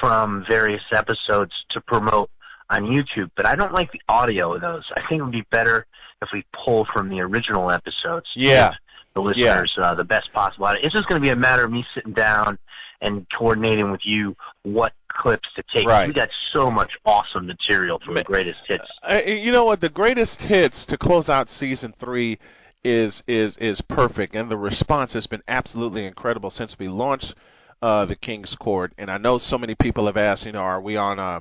from 0.00 0.44
various 0.48 0.82
episodes 0.90 1.52
to 1.70 1.80
promote 1.82 2.30
on 2.72 2.84
YouTube, 2.84 3.30
but 3.36 3.46
I 3.46 3.54
don't 3.54 3.72
like 3.72 3.92
the 3.92 4.00
audio 4.08 4.54
of 4.54 4.60
those. 4.60 4.84
I 4.96 5.06
think 5.08 5.20
it 5.20 5.22
would 5.22 5.32
be 5.32 5.46
better 5.50 5.86
if 6.22 6.30
we 6.32 6.44
pull 6.52 6.84
from 6.86 7.08
the 7.08 7.20
original 7.20 7.70
episodes. 7.70 8.30
Yeah. 8.34 8.74
The 9.14 9.20
listeners, 9.20 9.76
uh, 9.76 9.94
the 9.94 10.04
best 10.04 10.32
possible. 10.32 10.68
It's 10.68 10.94
just 10.94 11.06
going 11.06 11.20
to 11.20 11.22
be 11.22 11.28
a 11.28 11.36
matter 11.36 11.64
of 11.64 11.70
me 11.70 11.84
sitting 11.94 12.14
down 12.14 12.58
and 13.02 13.26
coordinating 13.36 13.90
with 13.90 14.06
you 14.06 14.34
what 14.62 14.94
clips 15.08 15.48
to 15.56 15.62
take. 15.72 15.86
Right. 15.86 16.08
We 16.08 16.14
got 16.14 16.30
so 16.52 16.70
much 16.70 16.92
awesome 17.04 17.46
material 17.46 18.00
Ma- 18.06 18.14
the 18.14 18.24
greatest 18.24 18.60
hits. 18.66 18.86
Uh, 19.02 19.20
you 19.26 19.52
know 19.52 19.64
what? 19.64 19.80
The 19.80 19.90
greatest 19.90 20.40
hits 20.40 20.86
to 20.86 20.96
close 20.96 21.28
out 21.28 21.50
season 21.50 21.92
three 21.98 22.38
is 22.84 23.22
is 23.28 23.56
is 23.58 23.80
perfect, 23.80 24.34
and 24.34 24.50
the 24.50 24.56
response 24.56 25.12
has 25.12 25.26
been 25.26 25.42
absolutely 25.46 26.06
incredible 26.06 26.50
since 26.50 26.78
we 26.78 26.88
launched 26.88 27.34
uh, 27.82 28.06
the 28.06 28.16
King's 28.16 28.54
Court. 28.54 28.92
And 28.96 29.10
I 29.10 29.18
know 29.18 29.36
so 29.36 29.58
many 29.58 29.74
people 29.74 30.06
have 30.06 30.16
asked, 30.16 30.46
you 30.46 30.52
know, 30.52 30.62
are 30.62 30.80
we 30.80 30.96
on 30.96 31.18
uh, 31.18 31.40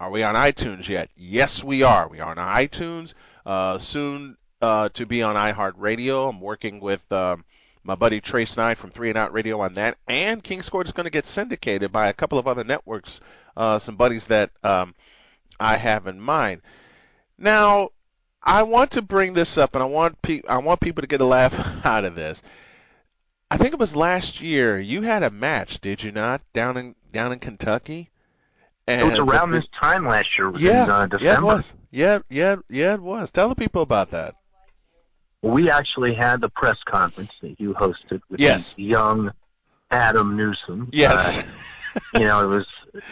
are 0.00 0.10
we 0.10 0.22
on 0.22 0.34
iTunes 0.34 0.88
yet? 0.88 1.10
Yes, 1.16 1.64
we 1.64 1.82
are. 1.82 2.08
We 2.08 2.20
are 2.20 2.30
on 2.30 2.36
iTunes. 2.36 3.14
Uh, 3.44 3.78
soon 3.78 4.36
uh, 4.60 4.88
to 4.90 5.06
be 5.06 5.22
on 5.22 5.36
iHeartRadio. 5.36 6.28
I'm 6.28 6.40
working 6.40 6.80
with 6.80 7.10
um, 7.12 7.44
my 7.82 7.94
buddy 7.94 8.20
Trey 8.20 8.44
Snide 8.44 8.78
from 8.78 8.90
Three 8.90 9.08
and 9.08 9.18
Out 9.18 9.32
Radio 9.32 9.60
on 9.60 9.74
that, 9.74 9.96
and 10.06 10.42
King's 10.42 10.68
Court 10.68 10.86
is 10.86 10.92
going 10.92 11.04
to 11.04 11.10
get 11.10 11.26
syndicated 11.26 11.90
by 11.90 12.08
a 12.08 12.12
couple 12.12 12.38
of 12.38 12.46
other 12.46 12.64
networks. 12.64 13.20
Uh, 13.56 13.78
some 13.78 13.96
buddies 13.96 14.26
that 14.26 14.50
um, 14.62 14.94
I 15.58 15.76
have 15.76 16.06
in 16.06 16.20
mind. 16.20 16.62
Now, 17.36 17.90
I 18.42 18.62
want 18.62 18.92
to 18.92 19.02
bring 19.02 19.32
this 19.32 19.58
up, 19.58 19.74
and 19.74 19.82
I 19.82 19.86
want 19.86 20.20
pe- 20.22 20.42
I 20.48 20.58
want 20.58 20.80
people 20.80 21.02
to 21.02 21.08
get 21.08 21.20
a 21.20 21.24
laugh 21.24 21.54
out 21.84 22.04
of 22.04 22.14
this. 22.14 22.42
I 23.50 23.56
think 23.56 23.72
it 23.72 23.80
was 23.80 23.96
last 23.96 24.40
year 24.40 24.78
you 24.78 25.02
had 25.02 25.22
a 25.22 25.30
match, 25.30 25.80
did 25.80 26.02
you 26.02 26.12
not, 26.12 26.42
down 26.52 26.76
in 26.76 26.94
down 27.12 27.32
in 27.32 27.38
Kentucky? 27.38 28.10
It 28.88 29.04
was 29.04 29.18
And- 29.18 29.28
around 29.28 29.50
this 29.50 29.66
time 29.78 30.06
last 30.06 30.36
year. 30.38 30.50
Yeah, 30.58 30.84
in 30.84 30.90
uh, 30.90 31.18
yeah, 31.20 31.34
it 31.38 31.42
was. 31.42 31.74
Yeah, 31.90 32.18
yeah, 32.30 32.56
yeah, 32.68 32.94
it 32.94 33.02
was. 33.02 33.30
Tell 33.30 33.48
the 33.48 33.54
people 33.54 33.82
about 33.82 34.10
that. 34.10 34.34
we 35.42 35.70
actually 35.70 36.14
had 36.14 36.40
the 36.40 36.48
press 36.48 36.78
conference 36.84 37.30
that 37.42 37.60
you 37.60 37.72
hosted 37.74 38.20
with 38.28 38.40
Yes. 38.40 38.74
young 38.76 39.30
Adam 39.90 40.36
Newsom. 40.36 40.88
Yes, 40.92 41.38
Uh, 41.38 41.42
you 42.14 42.26
know, 42.26 42.42
it 42.44 42.48
was. 42.48 42.66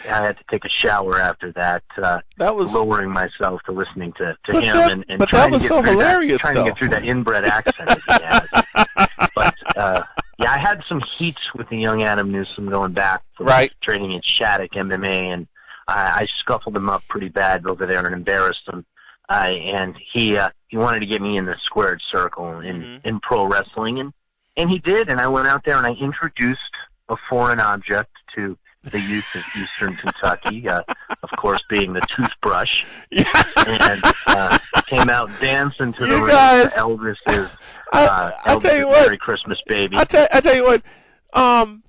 I 0.09 0.21
had 0.25 0.37
to 0.37 0.43
take 0.51 0.65
a 0.65 0.69
shower 0.69 1.19
after 1.19 1.51
that, 1.53 1.83
uh, 2.01 2.19
that 2.37 2.55
was. 2.55 2.73
lowering 2.73 3.09
myself 3.11 3.61
to 3.63 3.71
listening 3.71 4.11
to, 4.13 4.35
to 4.45 4.59
him 4.59 4.75
that- 4.75 4.91
and, 4.91 5.05
and 5.07 5.19
but 5.19 5.29
that 5.31 5.37
trying 5.37 5.51
was 5.51 5.61
to 5.63 5.67
get 5.69 5.75
so 5.75 5.81
through 5.83 5.91
hilarious, 5.91 6.41
that, 6.41 6.53
trying 6.53 6.55
though. 6.55 6.63
to 6.65 6.69
get 6.71 6.77
through 6.77 6.89
that 6.89 7.05
inbred 7.05 7.45
accent 7.45 7.87
that 7.89 8.01
he 8.05 8.23
has. 8.25 9.27
But 9.35 9.77
uh, 9.77 10.03
yeah, 10.39 10.51
I 10.51 10.57
had 10.57 10.83
some 10.89 10.99
heats 11.01 11.53
with 11.53 11.69
the 11.69 11.77
young 11.77 12.03
Adam 12.03 12.29
Newsom 12.31 12.69
going 12.69 12.91
back 12.93 13.21
from 13.35 13.45
Right. 13.47 13.71
training 13.81 14.11
in 14.11 14.21
Shattuck 14.21 14.71
MMA, 14.71 15.31
and 15.33 15.47
I, 15.87 16.21
I 16.21 16.25
scuffled 16.27 16.75
him 16.75 16.89
up 16.89 17.03
pretty 17.07 17.29
bad 17.29 17.65
over 17.65 17.85
there 17.85 18.05
and 18.05 18.13
embarrassed 18.13 18.67
him. 18.67 18.85
Uh, 19.29 19.33
and 19.33 19.95
he 20.13 20.37
uh, 20.37 20.49
he 20.67 20.77
wanted 20.77 21.01
to 21.01 21.05
get 21.05 21.21
me 21.21 21.37
in 21.37 21.45
the 21.45 21.55
squared 21.61 22.01
circle 22.01 22.59
in 22.61 22.81
Mhm. 22.81 23.05
in 23.05 23.19
pro 23.19 23.45
wrestling, 23.45 23.99
and 23.99 24.13
and 24.55 24.69
he 24.69 24.79
did. 24.79 25.09
And 25.09 25.19
I 25.19 25.27
went 25.27 25.47
out 25.47 25.65
there 25.65 25.75
and 25.77 25.85
I 25.85 25.91
introduced 25.91 26.61
a 27.09 27.17
foreign 27.29 27.59
object 27.59 28.11
to 28.35 28.57
the 28.83 28.99
youth 29.01 29.25
of 29.35 29.43
Eastern 29.61 29.95
Kentucky, 30.01 30.69
uh, 30.69 30.81
of 31.23 31.29
course, 31.37 31.61
being 31.67 31.91
the 31.91 32.01
toothbrush, 32.15 32.85
Yeah. 33.11 33.43
and 33.67 34.01
uh, 34.27 34.57
came 34.85 35.09
out 35.09 35.29
dancing 35.41 35.91
to 35.93 36.05
the 36.05 36.07
You 36.07 36.17
ring 36.25 36.27
guys- 36.35 36.73
to 36.75 36.79
Elvis's 36.79 37.49
I, 37.91 38.05
uh, 38.05 38.31
I'll 38.45 38.55
Elvis's 38.59 38.63
tell 38.69 38.77
you 38.77 38.87
what. 38.87 39.01
Merry 39.07 39.17
Christmas, 39.17 39.61
baby. 39.67 39.97
I 39.97 40.05
tell 40.05 40.25
I 40.31 40.39
tell 40.39 40.55
you 40.55 40.63
what, 40.63 40.81
um, 41.33 41.83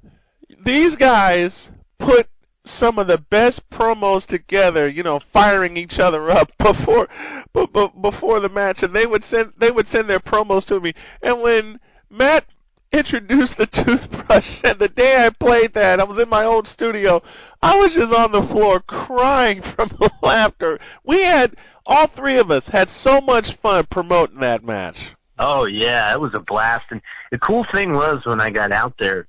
these 0.65 0.97
guys 0.97 1.71
put 1.99 2.27
some 2.69 2.99
of 2.99 3.07
the 3.07 3.19
best 3.19 3.69
promos 3.71 4.27
together. 4.27 4.89
You 4.89 5.03
know, 5.03 5.21
firing 5.21 5.77
each 5.77 5.99
other 5.99 6.31
up 6.31 6.51
before, 6.59 7.09
b- 7.53 7.69
b- 7.73 7.93
before 8.01 8.41
the 8.41 8.49
match, 8.49 8.83
and 8.83 8.95
they 8.95 9.07
would 9.07 9.25
send 9.25 9.53
they 9.57 9.71
would 9.71 9.89
send 9.89 10.09
their 10.09 10.21
promos 10.21 10.67
to 10.69 10.81
me. 10.81 10.95
And 11.23 11.41
when 11.41 11.81
Matt 12.11 12.45
introduced 12.93 13.57
the 13.57 13.67
toothbrush, 13.67 14.61
and 14.65 14.79
the 14.79 14.89
day 14.89 15.25
I 15.25 15.31
played 15.31 15.75
that, 15.75 16.01
I 16.01 16.05
was 16.05 16.19
in 16.19 16.29
my 16.29 16.45
old 16.45 16.67
studio. 16.69 17.23
I 17.63 17.79
was 17.79 17.95
just 17.95 18.13
on 18.13 18.33
the 18.33 18.43
floor 18.43 18.81
crying 18.81 19.63
from 19.63 19.89
the 19.89 20.11
laughter. 20.23 20.79
We 21.05 21.23
had 21.23 21.57
all 21.87 22.07
three 22.07 22.39
of 22.39 22.51
us 22.51 22.69
had 22.69 22.91
so 22.91 23.21
much 23.21 23.55
fun 23.55 23.85
promoting 23.87 24.41
that 24.41 24.63
match. 24.65 25.15
Oh 25.39 25.67
yeah, 25.67 26.13
it 26.13 26.21
was 26.21 26.35
a 26.35 26.41
blast. 26.41 26.87
And 26.91 27.01
the 27.31 27.39
cool 27.39 27.65
thing 27.73 27.93
was 27.93 28.25
when 28.25 28.41
I 28.41 28.51
got 28.51 28.73
out 28.73 28.95
there 28.99 29.27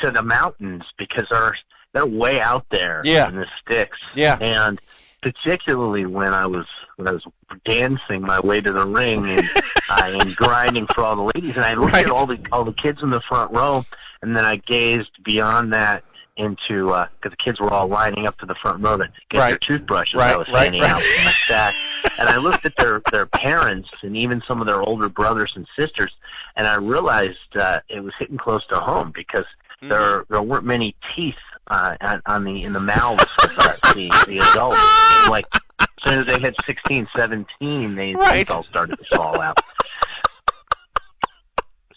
to 0.00 0.10
the 0.10 0.22
mountains 0.22 0.82
because 0.98 1.26
they're 1.30 1.56
they're 1.94 2.04
way 2.04 2.40
out 2.40 2.66
there 2.70 3.00
Yeah. 3.04 3.28
in 3.28 3.36
the 3.36 3.46
sticks. 3.62 3.96
Yeah. 4.14 4.36
And 4.40 4.78
particularly 5.22 6.04
when 6.04 6.34
I 6.34 6.46
was 6.46 6.66
when 6.96 7.08
I 7.08 7.12
was 7.12 7.22
dancing 7.64 8.20
my 8.22 8.38
way 8.40 8.60
to 8.60 8.70
the 8.72 8.84
ring 8.84 9.28
and 9.30 9.48
uh, 9.88 10.18
and 10.20 10.36
grinding 10.36 10.86
for 10.88 11.02
all 11.02 11.16
the 11.16 11.30
ladies, 11.34 11.56
and 11.56 11.64
I 11.64 11.74
looked 11.74 11.94
Right. 11.94 12.04
at 12.04 12.12
all 12.12 12.26
the 12.26 12.38
all 12.52 12.64
the 12.64 12.72
kids 12.74 13.00
in 13.02 13.08
the 13.10 13.20
front 13.22 13.52
row, 13.52 13.84
and 14.22 14.36
then 14.36 14.44
I 14.44 14.56
gazed 14.56 15.10
beyond 15.24 15.72
that 15.72 16.04
into 16.36 16.86
because 16.86 17.30
the 17.30 17.36
kids 17.36 17.60
were 17.60 17.72
all 17.72 17.86
lining 17.86 18.26
up 18.26 18.36
to 18.38 18.46
the 18.46 18.56
front 18.56 18.82
row 18.82 18.96
to 18.96 19.08
get 19.30 19.38
Right. 19.38 19.48
their 19.50 19.58
toothbrushes. 19.58 20.14
Right, 20.18 20.34
I 20.34 20.36
was 20.36 20.48
right, 20.48 20.64
handing 20.64 20.82
right. 20.82 20.90
out 20.90 21.02
from 21.02 21.24
my 21.24 21.32
stack, 21.44 21.74
and 22.18 22.28
I 22.28 22.36
looked 22.38 22.64
at 22.64 22.76
their 22.76 23.00
their 23.12 23.26
parents 23.26 23.88
and 24.02 24.16
even 24.16 24.42
some 24.46 24.60
of 24.60 24.66
their 24.66 24.82
older 24.82 25.08
brothers 25.08 25.52
and 25.56 25.66
sisters, 25.78 26.12
and 26.56 26.66
I 26.66 26.74
realized 26.76 27.56
uh, 27.56 27.80
it 27.88 28.00
was 28.02 28.12
hitting 28.18 28.36
close 28.36 28.66
to 28.68 28.78
home 28.80 29.10
because 29.14 29.44
Mm-hmm. 29.82 29.88
there 29.88 30.24
there 30.30 30.40
weren't 30.42 30.64
many 30.64 30.94
teeth 31.14 31.34
uh, 31.68 31.96
on, 32.00 32.22
on 32.26 32.44
the 32.44 32.62
in 32.62 32.72
the 32.72 32.80
mouths 32.80 33.24
of 33.42 33.50
uh, 33.58 33.76
the 33.94 34.10
the 34.26 34.38
adults. 34.50 34.80
Like 35.28 35.46
as 35.80 35.88
soon 36.02 36.18
as 36.20 36.26
they 36.26 36.38
hit 36.38 36.54
16, 36.66 37.08
17, 37.16 37.94
they 37.94 38.14
Right. 38.14 38.48
all 38.50 38.62
started 38.64 38.98
to 38.98 39.04
fall 39.16 39.40
out. 39.40 39.58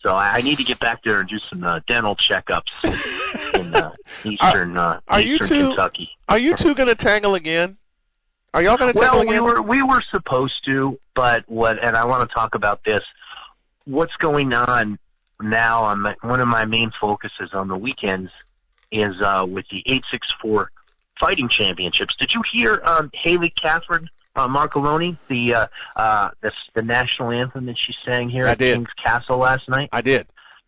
So 0.01 0.13
I, 0.13 0.35
I 0.35 0.41
need 0.41 0.57
to 0.57 0.63
get 0.63 0.79
back 0.79 1.03
there 1.03 1.19
and 1.19 1.27
do 1.29 1.39
some 1.49 1.63
uh, 1.63 1.79
dental 1.87 2.15
checkups 2.15 2.69
in 3.55 3.73
uh, 3.75 3.91
eastern 4.23 4.77
uh, 4.77 4.99
are 5.07 5.19
you 5.19 5.33
eastern 5.33 5.47
two- 5.49 5.67
Kentucky. 5.69 6.09
Are 6.29 6.37
you 6.37 6.55
two 6.55 6.75
gonna 6.75 6.95
tangle 6.95 7.35
again? 7.35 7.77
Are 8.53 8.61
y'all 8.61 8.77
gonna 8.77 8.93
tangle 8.93 9.19
Well, 9.19 9.27
we 9.27 9.35
again? 9.35 9.43
were 9.43 9.61
we 9.61 9.83
were 9.83 10.01
supposed 10.11 10.63
to, 10.65 10.97
but 11.15 11.43
what? 11.47 11.83
And 11.83 11.97
I 11.97 12.05
want 12.05 12.27
to 12.29 12.33
talk 12.33 12.55
about 12.55 12.83
this. 12.85 13.03
What's 13.85 14.15
going 14.17 14.53
on 14.53 14.97
now? 15.41 15.83
On 15.83 16.01
my, 16.01 16.15
one 16.21 16.39
of 16.39 16.47
my 16.47 16.65
main 16.65 16.91
focuses 16.99 17.49
on 17.53 17.67
the 17.67 17.77
weekends 17.77 18.31
is 18.91 19.19
uh, 19.21 19.45
with 19.47 19.65
the 19.69 19.83
eight 19.85 20.03
six 20.11 20.33
four 20.41 20.71
fighting 21.19 21.49
championships. 21.49 22.15
Did 22.15 22.33
you 22.33 22.41
hear 22.51 22.81
um, 22.83 23.11
Haley 23.13 23.49
Catherine 23.49 24.09
uh, 24.37 24.47
Marcoloni, 24.47 25.17
the 25.27 25.53
uh, 25.53 25.67
uh, 25.95 26.29
the 26.41 26.51
the 26.75 26.83
national 26.83 27.31
anthem 27.31 27.65
that 27.65 27.77
she 27.77 27.93
sang 28.05 28.29
here 28.29 28.47
I 28.47 28.51
at 28.51 28.59
did. 28.59 28.75
King's 28.75 28.93
Castle 29.03 29.37
last 29.37 29.67
night? 29.67 29.89
I 29.91 30.01
did. 30.01 30.27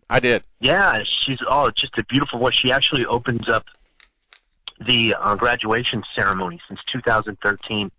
I 0.10 0.20
did. 0.20 0.44
Yeah, 0.60 1.04
she's 1.04 1.40
oh, 1.48 1.70
just 1.70 1.98
a 1.98 2.04
beautiful 2.06 2.40
voice. 2.40 2.56
She 2.56 2.72
actually 2.72 3.06
opens 3.06 3.48
up 3.48 3.66
the 4.86 5.16
uh, 5.20 5.36
graduation 5.36 6.04
ceremony 6.16 6.60
since 6.68 6.80
2013 6.88 7.92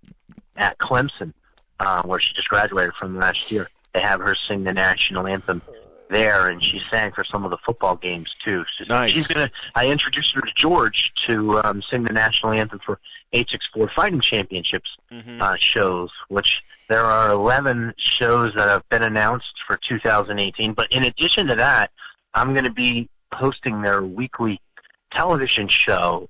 at 0.57 0.77
Clemson, 0.79 1.33
uh, 1.79 2.03
where 2.03 2.19
she 2.19 2.35
just 2.35 2.49
graduated 2.49 2.95
from 2.95 3.17
last 3.17 3.53
year. 3.53 3.69
They 3.93 4.01
have 4.01 4.21
her 4.21 4.35
sing 4.35 4.65
the 4.65 4.73
national 4.73 5.27
anthem 5.27 5.63
there, 6.11 6.49
and 6.49 6.63
she 6.63 6.81
sang 6.91 7.13
for 7.13 7.25
some 7.25 7.45
of 7.45 7.51
the 7.51 7.57
football 7.65 7.97
games 7.97 8.29
too. 8.45 8.65
She's, 8.77 8.89
Nice. 8.89 9.13
she's 9.13 9.27
gonna. 9.27 9.51
I 9.75 9.89
introduced 9.89 10.35
her 10.35 10.41
to 10.41 10.53
George 10.55 11.13
to 11.27 11.59
um, 11.61 11.83
sing 11.91 12.03
the 12.05 12.13
national 12.13 12.53
anthem 12.53 12.81
for 12.85 12.99
864 13.33 13.91
Fighting 13.95 14.21
Championships 14.21 14.91
Mm-hmm. 15.13 15.43
uh, 15.43 15.57
shows, 15.59 16.11
which 16.29 16.63
there 16.89 17.03
are 17.05 17.31
11 17.33 17.95
shows 17.99 18.53
that 18.55 18.69
have 18.69 18.89
been 18.91 19.03
announced 19.03 19.53
for 19.67 19.77
2018. 19.77 20.73
But 20.73 20.91
in 20.93 21.03
addition 21.03 21.49
to 21.49 21.57
that, 21.57 21.91
I'm 22.35 22.53
going 22.53 22.65
to 22.65 22.71
be 22.73 23.09
hosting 23.33 23.83
their 23.83 24.03
weekly 24.03 24.61
television 25.13 25.67
show 25.69 26.29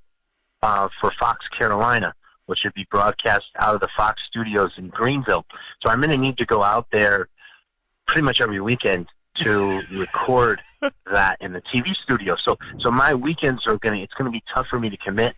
uh, 0.63 0.87
for 0.99 1.11
Fox 1.19 1.47
Carolina, 1.49 2.13
which 2.47 2.63
would 2.63 2.73
be 2.73 2.87
broadcast 2.89 3.45
out 3.59 3.75
of 3.75 3.81
the 3.81 3.87
Fox 3.95 4.21
studios 4.27 4.71
in 4.77 4.87
Greenville. 4.89 5.45
So 5.83 5.89
I'm 5.89 5.99
going 5.99 6.09
to 6.09 6.17
need 6.17 6.37
to 6.37 6.45
go 6.45 6.63
out 6.63 6.87
there 6.91 7.27
pretty 8.07 8.23
much 8.23 8.41
every 8.41 8.59
weekend 8.59 9.07
to 9.35 9.85
record 9.89 10.61
that 11.11 11.37
in 11.41 11.53
the 11.53 11.61
TV 11.61 11.95
studio. 11.95 12.35
So 12.35 12.57
so 12.79 12.91
my 12.91 13.13
weekends 13.13 13.65
are 13.67 13.77
going 13.77 13.97
to 13.97 14.03
it's 14.03 14.13
going 14.13 14.25
to 14.25 14.31
be 14.31 14.43
tough 14.53 14.67
for 14.67 14.79
me 14.79 14.89
to 14.89 14.97
commit 14.97 15.35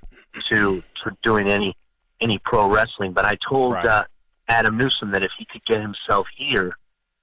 to 0.50 0.84
to 1.04 1.18
doing 1.22 1.48
any 1.50 1.76
any 2.22 2.40
pro 2.40 2.70
wrestling. 2.70 3.14
But 3.14 3.26
I 3.26 3.36
told 3.48 3.74
Right. 3.74 3.86
uh, 3.86 4.04
Adam 4.48 4.78
Newsom 4.78 5.12
that 5.12 5.24
if 5.24 5.32
he 5.38 5.46
could 5.46 5.64
get 5.66 5.82
himself 5.82 6.28
here 6.36 6.76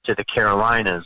to 0.04 0.14
the 0.14 0.24
Carolinas, 0.24 1.04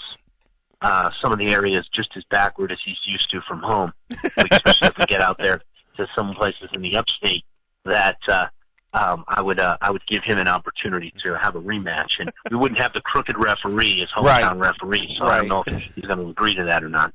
uh, 0.80 1.10
some 1.20 1.32
of 1.32 1.38
the 1.38 1.52
areas 1.52 1.88
just 1.88 2.16
as 2.16 2.24
backward 2.24 2.70
as 2.72 2.78
he's 2.84 2.98
used 3.04 3.30
to 3.30 3.40
from 3.40 3.60
home, 3.60 3.92
We 4.10 4.44
especially 4.50 4.88
if 4.88 4.98
we 4.98 5.06
get 5.06 5.20
out 5.20 5.38
there 5.38 5.60
to 5.96 6.06
some 6.14 6.34
places 6.34 6.68
in 6.72 6.82
the 6.82 6.96
upstate, 6.96 7.44
that 7.84 8.18
uh, 8.28 8.46
um, 8.94 9.24
I 9.26 9.42
would 9.42 9.58
uh, 9.58 9.76
I 9.80 9.90
would 9.90 10.06
give 10.06 10.22
him 10.22 10.38
an 10.38 10.48
opportunity 10.48 11.12
to 11.24 11.36
have 11.36 11.56
a 11.56 11.60
rematch, 11.60 12.20
and 12.20 12.32
we 12.50 12.56
wouldn't 12.56 12.80
have 12.80 12.92
the 12.92 13.00
crooked 13.00 13.36
referee 13.36 14.02
as 14.02 14.08
hometown 14.10 14.60
referee. 14.60 15.16
So 15.18 15.24
I 15.26 15.38
don't 15.38 15.48
know 15.48 15.64
if 15.66 15.82
he's 15.94 16.04
going 16.04 16.20
to 16.20 16.28
agree 16.28 16.54
to 16.54 16.64
that 16.64 16.84
or 16.84 16.88
not. 16.88 17.12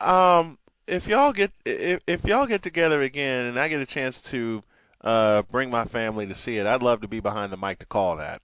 Um, 0.00 0.58
if 0.86 1.08
y'all 1.08 1.32
get 1.32 1.50
if, 1.64 2.02
if 2.06 2.24
y'all 2.24 2.46
get 2.46 2.62
together 2.62 3.00
again 3.00 3.46
and 3.46 3.58
I 3.58 3.68
get 3.68 3.80
a 3.80 3.86
chance 3.86 4.20
to 4.22 4.62
uh 5.00 5.42
bring 5.50 5.70
my 5.70 5.86
family 5.86 6.26
to 6.26 6.34
see 6.34 6.58
it, 6.58 6.66
I'd 6.66 6.82
love 6.82 7.00
to 7.00 7.08
be 7.08 7.20
behind 7.20 7.52
the 7.52 7.56
mic 7.56 7.78
to 7.78 7.86
call 7.86 8.16
that. 8.16 8.42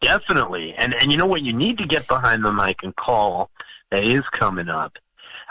Definitely. 0.00 0.74
And 0.76 0.94
and 0.94 1.12
you 1.12 1.18
know 1.18 1.26
what? 1.26 1.42
You 1.42 1.52
need 1.52 1.78
to 1.78 1.86
get 1.86 2.08
behind 2.08 2.44
the 2.44 2.52
mic 2.52 2.82
and 2.82 2.94
call 2.96 3.50
that 3.90 4.04
is 4.04 4.24
coming 4.32 4.68
up. 4.68 4.96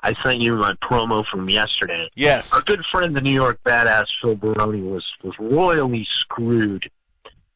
I 0.08 0.14
sent 0.24 0.40
you 0.40 0.56
my 0.56 0.74
promo 0.76 1.26
from 1.26 1.50
yesterday. 1.50 2.10
Yes. 2.16 2.54
Our 2.54 2.62
good 2.62 2.86
friend, 2.86 3.14
the 3.14 3.20
New 3.20 3.30
York 3.34 3.60
badass 3.66 4.06
Phil 4.22 4.36
Baroni, 4.36 4.82
was 4.82 5.04
was 5.22 5.34
royally 5.38 6.08
screwed 6.10 6.90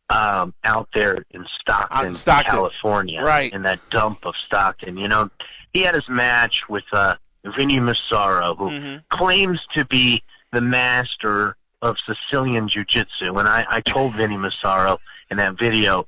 um, 0.09 0.53
out 0.65 0.89
there 0.93 1.23
in 1.31 1.45
Stockton, 1.61 2.13
Stockton. 2.13 2.51
California, 2.51 3.21
Right. 3.23 3.53
in 3.53 3.61
that 3.61 3.79
dump 3.89 4.25
of 4.25 4.35
Stockton. 4.35 4.97
You 4.97 5.07
know, 5.07 5.29
he 5.71 5.83
had 5.83 5.95
his 5.95 6.09
match 6.09 6.63
with 6.67 6.83
uh, 6.91 7.15
Vinny 7.55 7.79
Massaro, 7.79 8.55
who 8.55 8.69
Mhm. 8.69 9.03
claims 9.07 9.61
to 9.73 9.85
be 9.85 10.21
the 10.51 10.59
master 10.59 11.55
of 11.81 11.95
Sicilian 12.05 12.67
Jiu-Jitsu. 12.67 13.33
And 13.37 13.47
I, 13.47 13.65
I 13.69 13.79
told 13.79 14.13
Vinny 14.15 14.35
Massaro 14.35 14.99
in 15.29 15.37
that 15.37 15.57
video, 15.57 16.05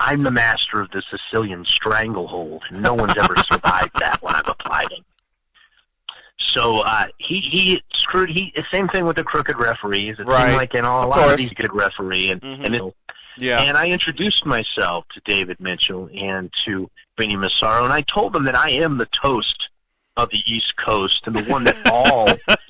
I'm 0.00 0.24
the 0.24 0.32
master 0.32 0.80
of 0.80 0.90
the 0.90 1.02
Sicilian 1.08 1.64
stranglehold. 1.64 2.64
and 2.68 2.82
No 2.82 2.94
one's 2.94 3.16
ever 3.16 3.36
survived 3.36 3.92
that 4.00 4.20
when 4.20 4.34
I've 4.34 4.48
applied 4.48 4.90
it. 4.90 5.04
So 6.52 6.80
uh, 6.80 7.06
he 7.18 7.40
he 7.40 7.82
screwed. 7.92 8.30
He 8.30 8.52
same 8.72 8.88
thing 8.88 9.04
with 9.04 9.16
the 9.16 9.24
crooked 9.24 9.58
referees. 9.58 10.16
It 10.18 10.26
Right. 10.26 10.46
seemed 10.46 10.56
like 10.56 10.74
you 10.74 10.82
all 10.82 11.06
a 11.06 11.08
lot 11.08 11.18
course. 11.20 11.32
of 11.32 11.38
these 11.38 11.52
good 11.52 11.74
referee 11.74 12.30
and 12.30 12.40
Mhm. 12.42 12.64
and 12.64 12.74
it, 12.76 12.82
Yeah. 13.38 13.60
and 13.62 13.76
I 13.76 13.88
introduced 13.88 14.46
myself 14.46 15.04
to 15.14 15.20
David 15.24 15.58
Mitchell 15.60 16.08
and 16.14 16.52
to 16.64 16.90
Vinny 17.18 17.36
Massaro, 17.36 17.84
and 17.84 17.92
I 17.92 18.02
told 18.02 18.32
them 18.32 18.44
that 18.44 18.54
I 18.54 18.70
am 18.70 18.98
the 18.98 19.06
toast 19.06 19.68
of 20.16 20.30
the 20.30 20.42
East 20.46 20.74
Coast 20.76 21.22
and 21.26 21.34
the 21.34 21.42
one 21.50 21.64
that 21.64 21.76
all 21.90 22.28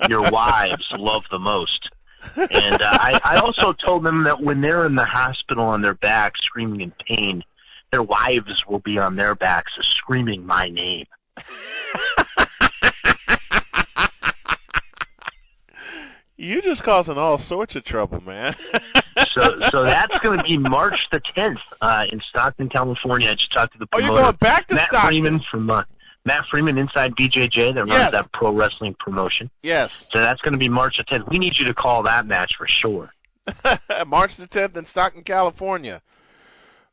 your 0.09 0.29
wives 0.31 0.87
love 0.97 1.23
the 1.29 1.37
most. 1.39 1.89
And 2.35 2.81
uh, 2.81 2.89
I, 2.91 3.19
I 3.23 3.37
also 3.37 3.71
told 3.71 4.03
them 4.03 4.23
that 4.23 4.41
when 4.41 4.61
they're 4.61 4.85
in 4.87 4.95
the 4.95 5.05
hospital 5.05 5.63
on 5.65 5.81
their 5.83 5.93
back 5.93 6.37
screaming 6.37 6.81
in 6.81 6.91
pain, 7.07 7.43
their 7.91 8.01
wives 8.01 8.65
will 8.67 8.79
be 8.79 8.97
on 8.97 9.15
their 9.15 9.35
backs 9.35 9.73
screaming 9.81 10.43
my 10.43 10.69
name. 10.69 11.05
You 16.37 16.61
just 16.61 16.83
causing 16.83 17.17
all 17.17 17.37
sorts 17.37 17.75
of 17.75 17.83
trouble, 17.83 18.21
man. 18.21 18.55
So, 19.33 19.59
so 19.71 19.83
that's 19.83 20.17
going 20.19 20.37
to 20.37 20.43
be 20.43 20.57
March 20.57 21.07
the 21.11 21.19
10th 21.19 21.59
uh, 21.81 22.05
in 22.11 22.21
Stockton, 22.29 22.67
California. 22.69 23.29
I 23.31 23.35
just 23.35 23.51
talked 23.51 23.73
to 23.73 23.79
the 23.79 23.85
oh, 23.85 23.97
promoter. 23.97 24.13
you're 24.13 24.21
going 24.23 24.35
back 24.37 24.67
to 24.67 24.75
Matt 24.75 24.87
Stockton? 24.87 25.09
Freeman 25.09 25.41
from 25.51 25.69
uh, 25.69 25.83
Matt 26.25 26.45
Freeman 26.51 26.77
inside 26.77 27.15
BJJ. 27.15 27.73
That 27.75 27.81
runs 27.85 27.89
Yes. 27.91 28.11
that 28.11 28.31
pro 28.33 28.51
wrestling 28.51 28.95
promotion. 28.99 29.49
Yes. 29.63 30.05
So 30.13 30.19
that's 30.19 30.39
going 30.41 30.51
to 30.53 30.57
be 30.57 30.69
March 30.69 30.97
the 30.97 31.03
10th. 31.05 31.29
We 31.29 31.39
need 31.39 31.57
you 31.57 31.65
to 31.65 31.73
call 31.73 32.03
that 32.03 32.27
match 32.27 32.55
for 32.57 32.67
sure. 32.67 33.11
March 34.07 34.35
the 34.37 34.47
10th 34.47 34.75
in 34.77 34.85
Stockton, 34.85 35.23
California. 35.23 36.01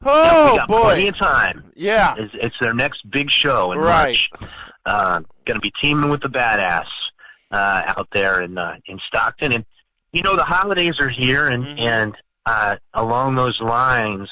Oh 0.05 0.57
got 0.57 0.68
plenty 0.68 1.02
boy. 1.05 1.09
of 1.11 1.16
time. 1.18 1.64
Yeah. 1.74 2.14
It's, 2.18 2.35
it's 2.35 2.57
their 2.61 2.74
next 2.74 3.09
big 3.11 3.31
show 3.31 3.72
in 3.72 3.78
Right. 3.78 4.18
March. 4.40 4.50
Uh, 4.87 5.20
going 5.44 5.57
to 5.57 5.61
be 5.61 5.72
teaming 5.81 6.11
with 6.11 6.22
the 6.22 6.28
badass 6.31 6.87
uh, 7.52 7.82
out 7.96 8.08
there 8.12 8.42
in 8.42 8.56
uh, 8.58 8.76
in 8.86 8.98
Stockton, 9.06 9.52
and 9.52 9.64
you 10.12 10.22
know 10.22 10.36
the 10.36 10.44
holidays 10.44 10.98
are 11.00 11.08
here, 11.08 11.48
and 11.48 11.64
Mhm. 11.64 11.80
and 11.80 12.16
uh, 12.46 12.76
along 12.94 13.34
those 13.36 13.60
lines, 13.60 14.28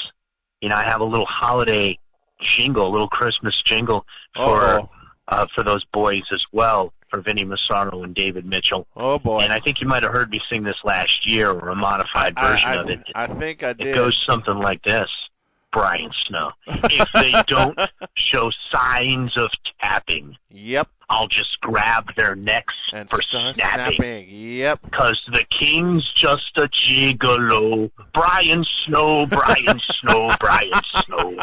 you 0.60 0.68
know 0.68 0.76
I 0.76 0.82
have 0.82 1.00
a 1.00 1.04
little 1.04 1.26
holiday 1.26 1.98
jingle, 2.40 2.86
a 2.86 2.88
little 2.90 3.08
Christmas 3.08 3.60
jingle 3.62 4.06
for 4.34 4.60
Oh. 4.62 4.90
uh, 5.28 5.46
for 5.54 5.62
those 5.62 5.84
boys 5.92 6.22
as 6.32 6.44
well, 6.52 6.92
for 7.08 7.20
Vinny 7.20 7.44
Massaro 7.44 8.02
and 8.02 8.14
David 8.14 8.44
Mitchell. 8.46 8.86
Oh 8.96 9.18
boy. 9.18 9.40
And 9.40 9.52
I 9.52 9.60
think 9.60 9.80
you 9.80 9.86
might 9.86 10.02
have 10.02 10.12
heard 10.12 10.30
me 10.30 10.40
sing 10.50 10.62
this 10.64 10.78
last 10.84 11.26
year, 11.26 11.50
or 11.50 11.68
a 11.68 11.76
modified 11.76 12.34
version 12.38 12.68
I, 12.68 12.74
of 12.76 12.88
it. 12.90 13.00
I 13.14 13.26
think 13.26 13.62
I 13.62 13.74
did. 13.74 13.88
It 13.88 13.94
goes 13.94 14.16
something 14.26 14.56
like 14.58 14.82
this. 14.82 15.08
Brian 15.72 16.10
Snow. 16.26 16.50
If 16.66 17.08
they 17.12 17.32
don't 17.46 17.78
show 18.14 18.50
signs 18.72 19.36
of 19.36 19.50
tapping, 19.80 20.36
Yep. 20.50 20.88
I'll 21.12 21.26
just 21.28 21.60
grab 21.60 22.14
their 22.14 22.36
necks 22.36 22.72
And 22.92 23.10
for 23.10 23.20
snapping. 23.20 23.54
snapping. 23.96 24.26
Yep. 24.30 24.90
Cause 24.92 25.20
the 25.32 25.44
king's 25.50 26.08
just 26.12 26.52
a 26.56 26.68
gigolo. 26.68 27.90
Brian 28.14 28.64
Snow, 28.64 29.26
Brian 29.26 29.80
Snow, 29.90 30.32
Brian 30.38 30.72
Snow. 31.04 31.36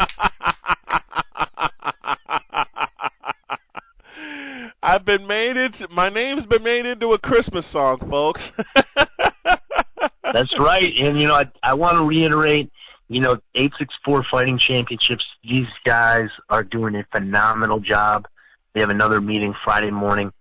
I've 4.82 5.04
been 5.04 5.26
made 5.26 5.56
into 5.56 5.86
my 5.88 6.08
name's 6.08 6.46
been 6.46 6.62
made 6.62 6.86
into 6.86 7.12
a 7.12 7.18
Christmas 7.18 7.66
song, 7.66 7.98
folks. 8.08 8.52
That's 10.22 10.58
right. 10.58 10.94
And 10.98 11.20
you 11.20 11.28
know, 11.28 11.34
I, 11.34 11.50
I 11.62 11.74
want 11.74 11.98
to 11.98 12.04
reiterate, 12.06 12.70
you 13.08 13.20
know, 13.20 13.34
864 13.54 14.24
Fighting 14.30 14.56
Championships, 14.58 15.26
these 15.44 15.66
guys 15.84 16.30
are 16.48 16.62
doing 16.64 16.94
a 16.94 17.04
phenomenal 17.12 17.80
job. 17.80 18.26
They 18.72 18.80
have 18.80 18.90
another 18.90 19.20
meeting 19.20 19.54
Friday 19.64 19.90
morning. 19.90 20.32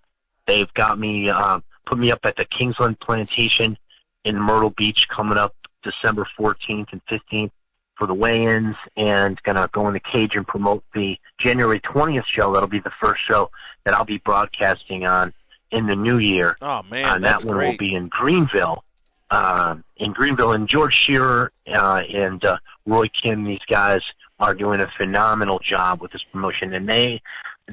They've 0.45 0.71
got 0.73 0.99
me, 0.99 1.29
uh, 1.29 1.59
put 1.85 1.97
me 1.97 2.11
up 2.11 2.19
at 2.23 2.35
the 2.35 2.45
Kingston 2.45 2.95
Plantation 2.95 3.77
in 4.23 4.39
Myrtle 4.39 4.71
Beach 4.71 5.07
coming 5.09 5.37
up 5.37 5.55
December 5.83 6.27
14th 6.37 6.91
and 6.91 7.01
15th 7.05 7.51
for 7.95 8.05
the 8.05 8.13
weigh-ins 8.13 8.75
and 8.95 9.41
gonna 9.43 9.69
go 9.71 9.87
in 9.87 9.93
the 9.93 9.99
cage 9.99 10.35
and 10.35 10.47
promote 10.47 10.83
the 10.93 11.17
January 11.39 11.79
20th 11.79 12.25
show. 12.25 12.53
That'll 12.53 12.67
be 12.67 12.79
the 12.79 12.91
first 13.01 13.23
show 13.23 13.49
that 13.83 13.93
I'll 13.93 14.05
be 14.05 14.19
broadcasting 14.19 15.05
on 15.05 15.33
in 15.71 15.87
the 15.87 15.95
new 15.95 16.17
year 16.17 16.55
oh 16.61 16.83
man, 16.89 17.15
and 17.15 17.23
that's 17.23 17.43
that 17.43 17.47
one 17.47 17.57
great. 17.57 17.71
will 17.71 17.77
be 17.77 17.95
in 17.95 18.07
Greenville. 18.07 18.83
Um, 19.29 19.83
in 19.97 20.13
Greenville, 20.13 20.53
and 20.53 20.69
George 20.69 20.93
Shearer 20.93 21.51
uh, 21.67 22.01
and 22.13 22.43
uh, 22.45 22.57
Roy 22.85 23.09
Kim, 23.09 23.43
these 23.43 23.65
guys 23.67 24.01
are 24.39 24.53
doing 24.53 24.79
a 24.79 24.87
phenomenal 24.97 25.59
job 25.59 26.01
with 26.01 26.11
this 26.11 26.23
promotion, 26.23 26.73
and 26.73 26.87
they 26.87 27.21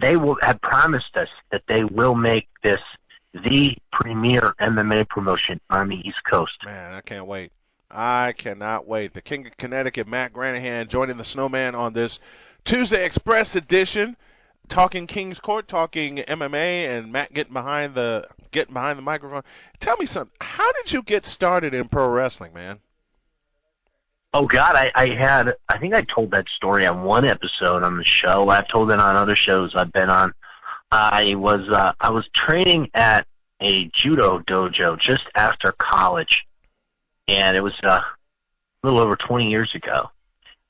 they 0.00 0.16
will 0.16 0.36
have 0.42 0.60
promised 0.60 1.16
us 1.16 1.28
that 1.50 1.62
they 1.66 1.84
will 1.84 2.14
make 2.14 2.48
this 2.62 2.80
the 3.32 3.76
premier 3.92 4.54
MMA 4.60 5.08
promotion 5.08 5.60
on 5.70 5.88
the 5.88 5.96
East 5.96 6.22
Coast. 6.24 6.56
Man, 6.64 6.92
I 6.94 7.00
can't 7.00 7.26
wait. 7.26 7.52
I 7.90 8.34
cannot 8.36 8.86
wait. 8.86 9.12
The 9.12 9.22
King 9.22 9.46
of 9.46 9.56
Connecticut, 9.56 10.06
Matt 10.06 10.32
Granahan, 10.32 10.88
joining 10.88 11.16
the 11.16 11.24
Snowman 11.24 11.74
on 11.74 11.92
this 11.92 12.20
Tuesday 12.64 13.04
Express 13.04 13.56
edition, 13.56 14.16
talking 14.68 15.06
King's 15.06 15.38
Court, 15.38 15.68
talking 15.68 16.18
MMA, 16.18 16.88
and 16.88 17.12
Matt 17.12 17.32
getting 17.32 17.52
behind 17.52 17.94
the 17.94 18.26
getting 18.50 18.74
behind 18.74 18.98
the 18.98 19.02
microphone. 19.02 19.42
Tell 19.80 19.96
me 19.96 20.06
something. 20.06 20.34
How 20.40 20.70
did 20.72 20.92
you 20.92 21.02
get 21.02 21.26
started 21.26 21.74
in 21.74 21.88
pro 21.88 22.08
wrestling, 22.08 22.52
man? 22.52 22.80
Oh 24.36 24.46
God, 24.46 24.74
I, 24.74 24.90
I 24.96 25.08
had 25.14 25.54
I 25.68 25.78
think 25.78 25.94
I 25.94 26.02
told 26.02 26.32
that 26.32 26.48
story 26.48 26.84
on 26.86 27.04
one 27.04 27.24
episode 27.24 27.84
on 27.84 27.96
the 27.96 28.04
show. 28.04 28.48
I've 28.48 28.66
told 28.66 28.90
it 28.90 28.98
on 28.98 29.14
other 29.14 29.36
shows 29.36 29.72
I've 29.76 29.92
been 29.92 30.10
on. 30.10 30.34
I 30.90 31.36
was 31.36 31.68
uh, 31.68 31.92
I 32.00 32.10
was 32.10 32.26
training 32.34 32.90
at 32.94 33.28
a 33.60 33.88
judo 33.94 34.40
dojo 34.40 34.98
just 34.98 35.22
after 35.36 35.70
college, 35.72 36.46
and 37.28 37.56
it 37.56 37.60
was 37.62 37.74
uh, 37.84 38.00
a 38.00 38.04
little 38.82 38.98
over 38.98 39.14
20 39.14 39.48
years 39.48 39.72
ago, 39.74 40.10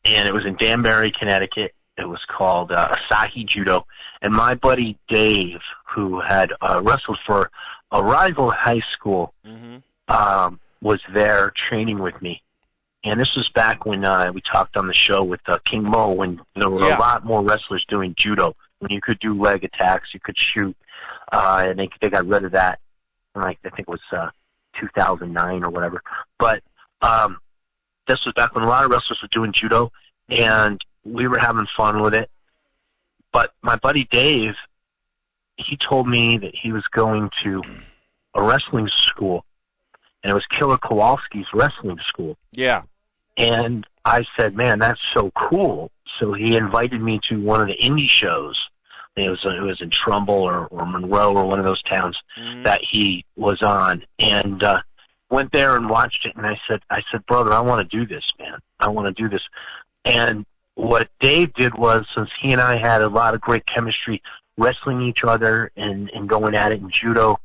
and 0.05 0.29
it 0.29 0.35
was 0.35 0.45
in 0.45 0.57
Danbury, 0.57 1.11
Connecticut. 1.11 1.73
It 1.97 2.07
was 2.07 2.21
called 2.29 2.71
uh, 2.71 2.95
Asahi 3.11 3.47
Judo, 3.47 3.87
and 4.21 4.35
my 4.35 4.55
buddy 4.57 4.99
Dave, 5.09 5.61
who 5.87 6.21
had 6.21 6.53
uh, 6.61 6.83
wrestled 6.85 7.19
for 7.27 7.51
a 7.91 8.03
rival 8.03 8.51
high 8.51 8.83
school, 8.93 9.33
Mm-hmm. 9.47 9.77
um, 10.15 10.61
was 10.83 11.01
there 11.15 11.51
training 11.57 11.99
with 11.99 12.21
me. 12.21 12.43
And 13.05 13.21
this 13.21 13.37
was 13.37 13.51
back 13.51 13.85
when 13.85 14.05
uh, 14.05 14.33
we 14.33 14.41
talked 14.41 14.77
on 14.79 14.87
the 14.87 14.95
show 14.95 15.23
with 15.23 15.41
uh, 15.47 15.59
King 15.65 15.83
Mo, 15.85 16.13
when 16.13 16.41
there 16.57 16.71
were 16.71 16.89
Yeah. 16.89 16.97
a 16.97 16.99
lot 16.99 17.25
more 17.25 17.43
wrestlers 17.43 17.85
doing 17.85 18.15
judo. 18.17 18.57
When 18.79 18.91
you 18.91 19.01
could 19.01 19.19
do 19.19 19.39
leg 19.39 19.63
attacks, 19.63 20.13
you 20.15 20.21
could 20.21 20.37
shoot, 20.39 20.77
uh, 21.31 21.65
and 21.67 21.79
they 21.79 21.89
they 22.01 22.11
got 22.11 22.27
rid 22.27 22.45
of 22.45 22.53
that. 22.53 22.81
Like 23.35 23.59
I 23.65 23.69
think 23.71 23.81
it 23.81 23.89
was 23.89 24.01
uh, 24.11 24.31
2009 24.81 25.65
or 25.65 25.71
whatever. 25.71 26.03
But 26.39 26.63
um, 27.03 27.39
this 28.07 28.25
was 28.25 28.35
back 28.35 28.55
when 28.55 28.65
a 28.65 28.69
lot 28.69 28.85
of 28.85 28.91
wrestlers 28.91 29.21
were 29.23 29.29
doing 29.29 29.53
judo, 29.53 29.93
and 30.29 30.81
we 31.05 31.29
were 31.29 31.39
having 31.39 31.67
fun 31.77 32.01
with 32.03 32.15
it. 32.15 32.31
But 33.33 33.53
my 33.63 33.77
buddy 33.77 34.05
Dave, 34.05 34.55
he 35.57 35.77
told 35.77 36.09
me 36.09 36.39
that 36.39 36.55
he 36.55 36.73
was 36.73 36.87
going 36.89 37.31
to 37.43 37.63
a 38.35 38.43
wrestling 38.43 38.89
school 38.89 39.45
and 40.23 40.31
it 40.31 40.35
was 40.35 40.47
Killer 40.47 40.79
Kowalski's 40.79 41.47
wrestling 41.53 41.99
school. 42.07 42.37
Yeah. 42.53 42.83
And 43.37 43.87
I 44.05 44.25
said, 44.37 44.55
"Man, 44.55 44.79
that's 44.79 45.01
so 45.13 45.31
cool." 45.33 45.91
So 46.21 46.33
he 46.33 46.57
invited 46.57 47.01
me 47.01 47.21
to 47.29 47.41
one 47.41 47.61
of 47.61 47.67
the 47.67 47.77
indie 47.77 48.09
shows. 48.09 48.69
It 49.17 49.29
was 49.29 49.45
it 49.45 49.63
was 49.63 49.81
in 49.81 49.91
Trumbull 49.91 50.43
or, 50.43 50.67
or 50.67 50.87
Monroe 50.87 51.35
or 51.37 51.45
one 51.45 51.59
of 51.59 51.65
those 51.65 51.83
towns 51.83 52.17
Mhm. 52.39 52.65
that 52.65 52.83
he 52.83 53.25
was 53.37 53.63
on, 53.63 54.05
and 54.19 54.63
uh, 54.63 54.81
went 55.31 55.53
there 55.53 55.77
and 55.77 55.89
watched 55.89 56.27
it. 56.27 56.37
And 56.37 56.47
I 56.47 56.61
said, 56.69 56.83
"I 56.91 57.03
said, 57.11 57.25
brother, 57.27 57.53
I 57.53 57.61
want 57.61 57.89
to 57.89 57.97
do 57.97 58.07
this, 58.07 58.25
man. 58.39 58.59
I 58.81 58.89
want 58.89 59.15
to 59.15 59.23
do 59.23 59.29
this." 59.29 59.43
And 60.05 60.45
what 60.75 61.09
Dave 61.21 61.55
did 61.55 61.75
was, 61.75 62.05
since 62.15 62.31
he 62.41 62.53
and 62.53 62.61
I 62.61 62.77
had 62.77 63.03
a 63.03 63.09
lot 63.09 63.35
of 63.35 63.41
great 63.41 63.65
chemistry 63.67 64.21
wrestling 64.59 65.01
each 65.03 65.25
other 65.25 65.71
and, 65.77 66.11
and 66.11 66.29
going 66.29 66.55
at 66.55 66.73
it 66.73 66.81
in 66.81 66.91
judo, 66.91 67.39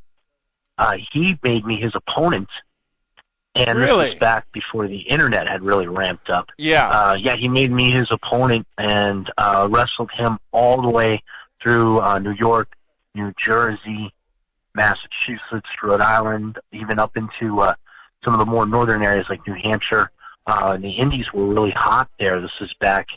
uh, 0.78 0.96
he 1.12 1.38
made 1.42 1.64
me 1.64 1.80
his 1.80 1.92
opponent. 1.94 2.48
And 3.54 3.78
Really? 3.78 4.04
this 4.06 4.14
was 4.14 4.20
back 4.20 4.50
before 4.52 4.86
the 4.86 4.98
internet 5.00 5.48
had 5.48 5.62
really 5.62 5.88
ramped 5.88 6.30
up. 6.30 6.50
Yeah. 6.56 6.88
Uh, 6.88 7.14
yeah, 7.14 7.34
he 7.36 7.48
made 7.48 7.72
me 7.72 7.90
his 7.90 8.06
opponent 8.10 8.66
and 8.78 9.30
uh, 9.36 9.68
wrestled 9.70 10.10
him 10.12 10.38
all 10.52 10.80
the 10.82 10.88
way 10.90 11.22
through 11.62 12.00
uh, 12.00 12.18
New 12.20 12.32
York, 12.32 12.76
New 13.14 13.32
Jersey, 13.36 14.12
Massachusetts, 14.74 15.68
Rhode 15.82 16.00
Island, 16.00 16.58
even 16.72 16.98
up 16.98 17.16
into 17.16 17.60
uh, 17.60 17.74
some 18.24 18.32
of 18.34 18.38
the 18.38 18.46
more 18.46 18.66
northern 18.66 19.02
areas 19.02 19.26
like 19.28 19.44
New 19.46 19.54
Hampshire. 19.54 20.10
Uh, 20.46 20.72
and 20.74 20.84
the 20.84 20.90
Indies 20.92 21.32
were 21.32 21.44
really 21.46 21.70
hot 21.72 22.08
there. 22.18 22.40
This 22.40 22.52
is 22.60 22.72
back. 22.80 23.08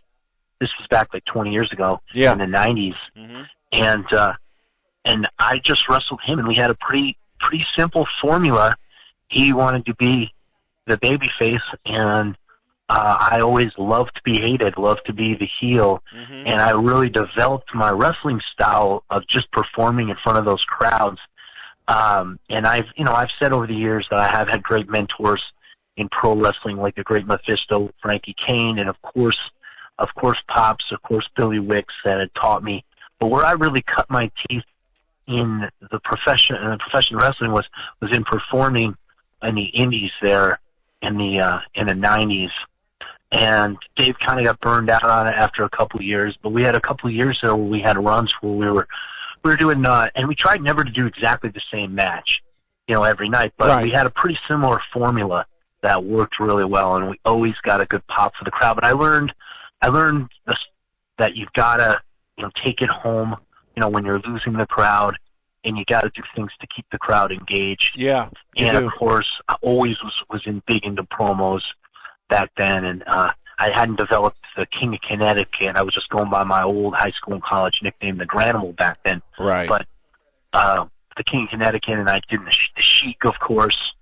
This 0.59 0.69
was 0.79 0.87
back 0.87 1.13
like 1.13 1.25
20 1.25 1.51
years 1.51 1.71
ago 1.71 2.01
Yeah. 2.13 2.31
in 2.33 2.39
the 2.39 2.45
90s, 2.45 2.95
Mhm. 3.17 3.47
and 3.71 4.13
uh, 4.13 4.33
and 5.05 5.27
I 5.39 5.59
just 5.59 5.89
wrestled 5.89 6.21
him, 6.21 6.39
and 6.39 6.47
we 6.47 6.55
had 6.55 6.69
a 6.69 6.75
pretty 6.75 7.17
pretty 7.39 7.65
simple 7.75 8.07
formula. 8.21 8.73
He 9.33 9.51
wanted 9.51 9.87
to 9.87 9.95
be 9.95 10.31
the 10.85 10.97
baby 10.97 11.27
face, 11.39 11.67
and 11.87 12.37
uh, 12.87 13.17
I 13.31 13.39
always 13.39 13.71
loved 13.79 14.15
to 14.15 14.21
be 14.23 14.39
hated, 14.39 14.77
loved 14.77 15.07
to 15.07 15.13
be 15.13 15.33
the 15.33 15.47
heel, 15.59 16.03
Mhm. 16.13 16.43
and 16.45 16.61
I 16.61 16.71
really 16.71 17.09
developed 17.09 17.73
my 17.73 17.89
wrestling 17.89 18.41
style 18.51 19.03
of 19.09 19.25
just 19.25 19.51
performing 19.51 20.09
in 20.09 20.17
front 20.17 20.37
of 20.37 20.45
those 20.45 20.63
crowds. 20.65 21.19
Um, 21.87 22.37
and 22.47 22.67
I've, 22.67 22.85
you 22.95 23.05
know, 23.05 23.13
I've 23.13 23.31
said 23.39 23.53
over 23.53 23.65
the 23.65 23.73
years 23.75 24.07
that 24.11 24.19
I 24.19 24.27
have 24.27 24.47
had 24.49 24.61
great 24.61 24.87
mentors 24.87 25.41
in 25.97 26.09
pro 26.09 26.35
wrestling, 26.35 26.77
like 26.77 26.93
the 26.95 27.03
great 27.03 27.25
Mephisto, 27.25 27.91
Frankie 28.03 28.35
Kane, 28.37 28.77
and 28.77 28.87
of 28.87 29.01
course, 29.01 29.39
of 29.97 30.13
course, 30.13 30.37
Pops, 30.47 30.91
of 30.91 31.01
course, 31.01 31.27
Billy 31.35 31.59
Wicks 31.59 31.95
that 32.05 32.19
had 32.19 32.33
taught 32.35 32.63
me. 32.63 32.83
But 33.19 33.29
where 33.31 33.45
I 33.45 33.53
really 33.53 33.81
cut 33.81 34.09
my 34.11 34.29
teeth 34.47 34.63
in 35.25 35.69
the 35.91 35.99
profession, 35.99 36.55
in 36.57 36.69
the 36.69 36.77
professional 36.77 37.21
wrestling 37.21 37.51
was 37.51 37.65
was 37.99 38.15
in 38.15 38.23
performing 38.23 38.95
in 39.43 39.55
the 39.55 39.65
indies 39.65 40.11
there 40.21 40.59
in 41.01 41.17
the 41.17 41.39
uh, 41.39 41.59
in 41.75 41.87
the 41.87 41.93
'90s 41.93 42.51
and 43.33 43.77
Dave 43.95 44.17
kind 44.19 44.39
of 44.39 44.45
got 44.45 44.59
burned 44.61 44.89
out 44.89 45.03
on 45.03 45.27
it 45.27 45.33
after 45.35 45.63
a 45.63 45.69
couple 45.69 45.99
of 45.99 46.05
years. 46.05 46.37
But 46.41 46.49
we 46.51 46.63
had 46.63 46.75
a 46.75 46.81
couple 46.81 47.09
of 47.09 47.15
years 47.15 47.39
there 47.41 47.55
where 47.55 47.65
we 47.65 47.81
had 47.81 47.97
runs 47.97 48.31
where 48.41 48.53
we 48.53 48.71
were 48.71 48.87
we 49.43 49.51
were 49.51 49.57
doing 49.57 49.85
uh, 49.85 50.09
and 50.15 50.27
we 50.27 50.35
tried 50.35 50.61
never 50.61 50.83
to 50.83 50.91
do 50.91 51.05
exactly 51.05 51.49
the 51.49 51.61
same 51.71 51.95
match, 51.95 52.43
you 52.87 52.95
know, 52.95 53.03
every 53.03 53.29
night. 53.29 53.53
But 53.57 53.69
Right. 53.69 53.83
we 53.83 53.91
had 53.91 54.05
a 54.05 54.11
pretty 54.11 54.39
similar 54.47 54.79
formula 54.93 55.45
that 55.81 56.03
worked 56.03 56.39
really 56.39 56.63
well, 56.63 56.95
and 56.95 57.09
we 57.09 57.19
always 57.25 57.55
got 57.63 57.81
a 57.81 57.85
good 57.85 58.05
pop 58.07 58.35
for 58.35 58.45
the 58.45 58.51
crowd. 58.51 58.75
But 58.75 58.85
I 58.85 58.91
learned 58.91 59.33
I 59.81 59.87
learned 59.89 60.29
this, 60.47 60.57
that 61.17 61.35
you've 61.35 61.53
got 61.53 61.77
to 61.77 62.01
you 62.37 62.43
know 62.43 62.51
take 62.55 62.81
it 62.81 62.89
home, 62.89 63.35
you 63.75 63.81
know, 63.81 63.89
when 63.89 64.05
you're 64.05 64.19
losing 64.19 64.53
the 64.53 64.67
crowd. 64.67 65.17
And 65.65 65.77
you 65.77 65.85
got 65.85 66.01
to 66.01 66.09
do 66.09 66.21
things 66.35 66.51
to 66.59 66.67
keep 66.67 66.85
the 66.91 66.97
crowd 66.97 67.31
engaged 67.31 67.97
Yeah. 67.97 68.29
And 68.57 68.77
do. 68.77 68.87
of 68.87 68.93
course 68.93 69.31
I 69.47 69.55
always 69.61 69.95
was 70.03 70.23
was 70.29 70.41
in 70.45 70.61
big 70.67 70.85
into 70.85 71.03
promos 71.03 71.61
back 72.29 72.51
then 72.57 72.85
and 72.85 73.03
uh 73.07 73.31
I 73.59 73.69
hadn't 73.69 73.97
developed 73.97 74.39
the 74.57 74.65
King 74.65 74.93
of 74.93 75.01
Connecticut. 75.01 75.75
I 75.75 75.83
was 75.83 75.93
just 75.93 76.09
going 76.09 76.29
by 76.29 76.43
my 76.43 76.63
old 76.63 76.95
high 76.95 77.11
school 77.11 77.35
and 77.35 77.43
college 77.43 77.81
nickname, 77.81 78.17
the 78.17 78.25
Granimal, 78.25 78.75
back 78.75 78.99
then. 79.03 79.21
Right. 79.39 79.69
But 79.69 79.85
uh, 80.53 80.85
the 81.17 81.23
King 81.23 81.43
of 81.43 81.49
Connecticut, 81.49 81.99
and 81.99 82.09
I 82.09 82.21
did 82.29 82.41
the, 82.41 82.53
the 82.75 82.81
Sheik, 82.81 83.25
of 83.25 83.39
course. 83.39 83.93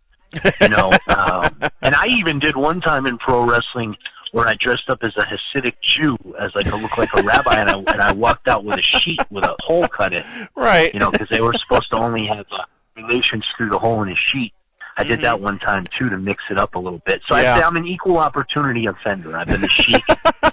You 0.61 0.69
know, 0.69 0.91
um, 1.07 1.59
and 1.81 1.93
I 1.93 2.07
even 2.07 2.39
did 2.39 2.55
one 2.55 2.79
time 2.79 3.05
in 3.05 3.17
pro 3.17 3.43
wrestling 3.43 3.97
where 4.31 4.47
I 4.47 4.55
dressed 4.55 4.89
up 4.89 5.03
as 5.03 5.15
a 5.17 5.25
Hasidic 5.25 5.79
Jew, 5.81 6.17
as 6.39 6.53
like 6.55 6.67
a 6.67 6.75
look 6.75 6.97
like 6.97 7.13
a 7.13 7.21
rabbi, 7.21 7.59
and 7.59 7.69
I 7.69 7.77
and 7.77 8.01
I 8.01 8.11
walked 8.13 8.47
out 8.47 8.63
with 8.63 8.79
a 8.79 8.81
sheet 8.81 9.19
with 9.29 9.43
a 9.43 9.55
hole 9.61 9.87
cut 9.87 10.13
in 10.13 10.23
right. 10.55 10.93
you 10.93 10.99
know, 10.99 11.11
because 11.11 11.29
they 11.29 11.41
were 11.41 11.53
supposed 11.53 11.89
to 11.91 11.97
only 11.97 12.25
have 12.27 12.45
uh, 12.51 12.63
relations 12.95 13.45
through 13.55 13.69
the 13.69 13.79
hole 13.79 14.01
in 14.03 14.09
his 14.09 14.17
sheet. 14.17 14.53
I 14.97 15.03
did 15.03 15.21
that 15.21 15.39
one 15.39 15.57
time 15.57 15.87
too 15.97 16.09
to 16.09 16.17
mix 16.17 16.43
it 16.49 16.57
up 16.57 16.75
a 16.75 16.79
little 16.79 17.01
bit. 17.05 17.21
So. 17.27 17.35
Yeah. 17.35 17.57
Say 17.57 17.63
I'm 17.63 17.77
an 17.77 17.87
equal 17.87 18.17
opportunity 18.17 18.85
offender. 18.85 19.37
I've 19.37 19.47
been 19.47 19.61
the 19.61 19.69
sheik, 19.69 20.03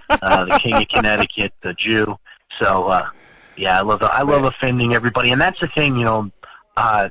uh, 0.09 0.45
the 0.45 0.59
king 0.59 0.75
of 0.75 0.89
Connecticut, 0.89 1.53
the 1.63 1.75
Jew. 1.75 2.19
So 2.61 2.85
uh, 2.85 3.09
yeah, 3.57 3.79
I 3.79 3.83
love 3.83 4.03
I 4.03 4.23
love 4.23 4.45
offending 4.45 4.95
everybody, 4.95 5.33
and 5.33 5.41
that's 5.41 5.61
the 5.61 5.69
thing. 5.69 5.97
You 5.97 6.05
know, 6.05 6.31
uh, 6.77 7.11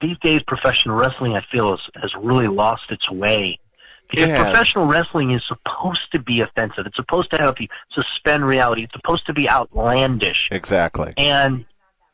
these 0.00 0.18
days 0.18 0.42
professional 0.42 0.96
wrestling 0.96 1.36
I 1.36 1.42
feel 1.52 1.70
has, 1.70 1.80
has 2.00 2.14
really 2.16 2.48
lost 2.48 2.90
its 2.90 3.10
way. 3.10 3.58
It 4.12 4.36
professional 4.36 4.86
wrestling 4.86 5.30
is 5.32 5.42
supposed 5.46 6.12
to 6.14 6.20
be 6.20 6.40
offensive. 6.40 6.86
It's 6.86 6.96
supposed 6.96 7.30
to 7.30 7.38
help 7.38 7.60
you 7.60 7.68
suspend 7.92 8.44
reality. 8.46 8.84
It's 8.84 8.92
supposed 8.92 9.26
to 9.26 9.32
be 9.32 9.48
outlandish 9.48 10.48
Exactly. 10.50 11.14
and 11.16 11.64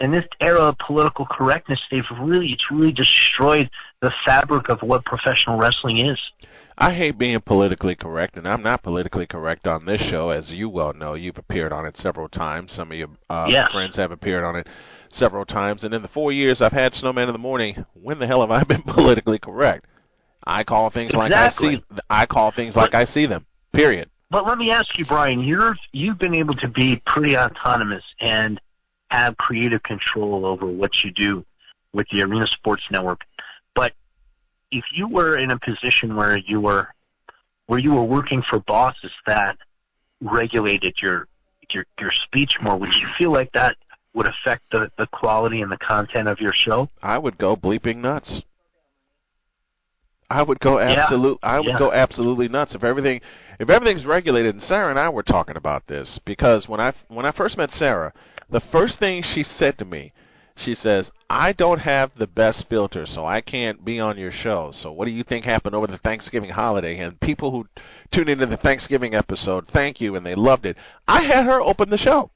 in 0.00 0.12
this 0.12 0.24
era 0.40 0.60
of 0.60 0.78
political 0.78 1.26
correctness, 1.26 1.80
they've 1.90 2.04
really 2.20 2.52
it's 2.52 2.70
really 2.70 2.92
destroyed 2.92 3.68
the 4.00 4.12
fabric 4.24 4.68
of 4.68 4.80
what 4.82 5.04
professional 5.04 5.58
wrestling 5.58 5.98
is. 5.98 6.20
I 6.80 6.92
hate 6.92 7.18
being 7.18 7.40
politically 7.40 7.96
correct, 7.96 8.36
and 8.36 8.46
I'm 8.46 8.62
not 8.62 8.84
politically 8.84 9.26
correct 9.26 9.66
on 9.66 9.84
this 9.84 10.00
show, 10.00 10.30
as 10.30 10.54
you 10.54 10.68
well 10.68 10.92
know. 10.92 11.14
You've 11.14 11.38
appeared 11.38 11.72
on 11.72 11.84
it 11.84 11.96
several 11.96 12.28
times. 12.28 12.70
Some 12.72 12.92
of 12.92 12.96
your 12.96 13.08
uh, 13.28 13.48
Yes. 13.50 13.72
friends 13.72 13.96
have 13.96 14.12
appeared 14.12 14.44
on 14.44 14.54
it 14.54 14.68
several 15.08 15.44
times. 15.44 15.82
And 15.82 15.92
in 15.92 16.02
the 16.02 16.08
four 16.08 16.30
years 16.30 16.62
I've 16.62 16.70
had 16.72 16.94
Snowman 16.94 17.28
in 17.28 17.32
the 17.32 17.38
Morning, 17.40 17.84
when 17.94 18.20
the 18.20 18.26
hell 18.28 18.42
have 18.42 18.52
I 18.52 18.62
been 18.62 18.82
politically 18.86 19.40
correct? 19.40 19.86
I 20.48 20.64
call 20.64 20.88
things 20.88 21.14
like 21.14 21.30
I 21.30 21.48
see. 21.48 21.84
I 22.08 22.24
call 22.24 22.50
things 22.50 22.74
like 22.74 22.94
I 22.94 23.04
see 23.04 23.26
them. 23.26 23.44
Period. 23.72 24.08
But 24.30 24.46
let 24.46 24.58
me 24.58 24.70
ask 24.70 24.98
you, 24.98 25.04
Brian, 25.04 25.40
you're 25.40 25.76
you've 25.92 26.18
been 26.18 26.34
able 26.34 26.54
to 26.54 26.68
be 26.68 27.00
pretty 27.04 27.36
autonomous 27.36 28.04
and 28.18 28.58
have 29.10 29.36
creative 29.36 29.82
control 29.82 30.46
over 30.46 30.66
what 30.66 31.04
you 31.04 31.10
do 31.10 31.44
with 31.92 32.08
the 32.10 32.22
Arena 32.22 32.46
Sports 32.46 32.84
Network. 32.90 33.24
But 33.74 33.92
if 34.70 34.84
you 34.92 35.06
were 35.06 35.36
in 35.36 35.50
a 35.50 35.58
position 35.58 36.16
where 36.16 36.38
you 36.38 36.60
were 36.60 36.88
where 37.66 37.78
you 37.78 37.94
were 37.94 38.02
working 38.02 38.42
for 38.42 38.58
bosses 38.60 39.12
that 39.26 39.58
regulated 40.22 41.00
your 41.02 41.28
your 41.70 41.84
your 42.00 42.10
speech 42.10 42.58
more, 42.62 42.76
would 42.76 42.94
you 42.94 43.06
feel 43.18 43.30
like 43.30 43.52
that 43.52 43.76
would 44.14 44.26
affect 44.26 44.62
the, 44.72 44.90
the 44.96 45.06
quality 45.08 45.60
and 45.60 45.70
the 45.70 45.76
content 45.76 46.26
of 46.26 46.40
your 46.40 46.54
show? 46.54 46.88
I 47.02 47.18
would 47.18 47.36
go 47.36 47.54
bleeping 47.54 47.96
nuts. 47.96 48.42
I 50.30 50.42
would 50.42 50.60
go 50.60 50.78
absolute. 50.78 51.38
I 51.42 51.58
would 51.58 51.68
yeah. 51.68 51.78
go 51.78 51.90
absolutely 51.90 52.48
nuts 52.48 52.74
if 52.74 52.84
everything, 52.84 53.22
if 53.58 53.70
everything's 53.70 54.04
regulated. 54.04 54.54
And 54.54 54.62
Sarah 54.62 54.90
and 54.90 54.98
I 54.98 55.08
were 55.08 55.22
talking 55.22 55.56
about 55.56 55.86
this 55.86 56.18
because 56.18 56.68
when 56.68 56.80
I 56.80 56.92
when 57.08 57.24
I 57.24 57.30
first 57.30 57.56
met 57.56 57.72
Sarah, 57.72 58.12
the 58.50 58.60
first 58.60 58.98
thing 58.98 59.22
she 59.22 59.42
said 59.42 59.78
to 59.78 59.86
me, 59.86 60.12
she 60.54 60.74
says, 60.74 61.10
"I 61.30 61.52
don't 61.52 61.80
have 61.80 62.14
the 62.14 62.26
best 62.26 62.68
filter, 62.68 63.06
so 63.06 63.24
I 63.24 63.40
can't 63.40 63.84
be 63.86 64.00
on 64.00 64.18
your 64.18 64.30
show. 64.30 64.70
So 64.70 64.92
what 64.92 65.06
do 65.06 65.12
you 65.12 65.22
think 65.22 65.46
happened 65.46 65.74
over 65.74 65.86
the 65.86 65.96
Thanksgiving 65.96 66.50
holiday?" 66.50 66.98
And 66.98 67.18
people 67.20 67.50
who 67.50 67.66
tuned 68.10 68.28
into 68.28 68.44
the 68.44 68.58
Thanksgiving 68.58 69.14
episode, 69.14 69.66
thank 69.66 69.98
you, 69.98 70.14
and 70.14 70.26
they 70.26 70.34
loved 70.34 70.66
it. 70.66 70.76
I 71.06 71.22
had 71.22 71.46
her 71.46 71.60
open 71.62 71.88
the 71.88 71.98
show. 71.98 72.30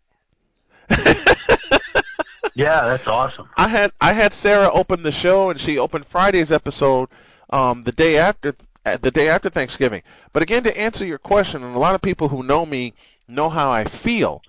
Yeah, 2.55 2.87
that's 2.87 3.07
awesome. 3.07 3.48
I 3.57 3.68
had 3.68 3.92
I 4.00 4.12
had 4.12 4.35
Sarah 4.35 4.70
open 4.70 5.02
the 5.02 5.12
show, 5.12 5.48
and 5.48 5.59
she 5.59 5.78
opened 5.78 6.07
Friday's 6.07 6.52
episode 6.52 7.09
um, 7.53 7.85
the 7.85 7.93
day 7.93 8.17
after 8.17 8.55
uh, 8.85 8.97
the 8.97 9.11
day 9.11 9.29
after 9.29 9.49
Thanksgiving. 9.49 10.03
But 10.33 10.43
again, 10.43 10.65
to 10.65 10.77
answer 10.77 11.05
your 11.05 11.19
question, 11.19 11.62
and 11.62 11.77
a 11.77 11.79
lot 11.79 11.95
of 11.95 12.03
people 12.03 12.29
who 12.29 12.43
know 12.43 12.67
me 12.67 12.95
know 13.29 13.49
how 13.49 13.71
I 13.71 13.85
feel. 13.85 14.43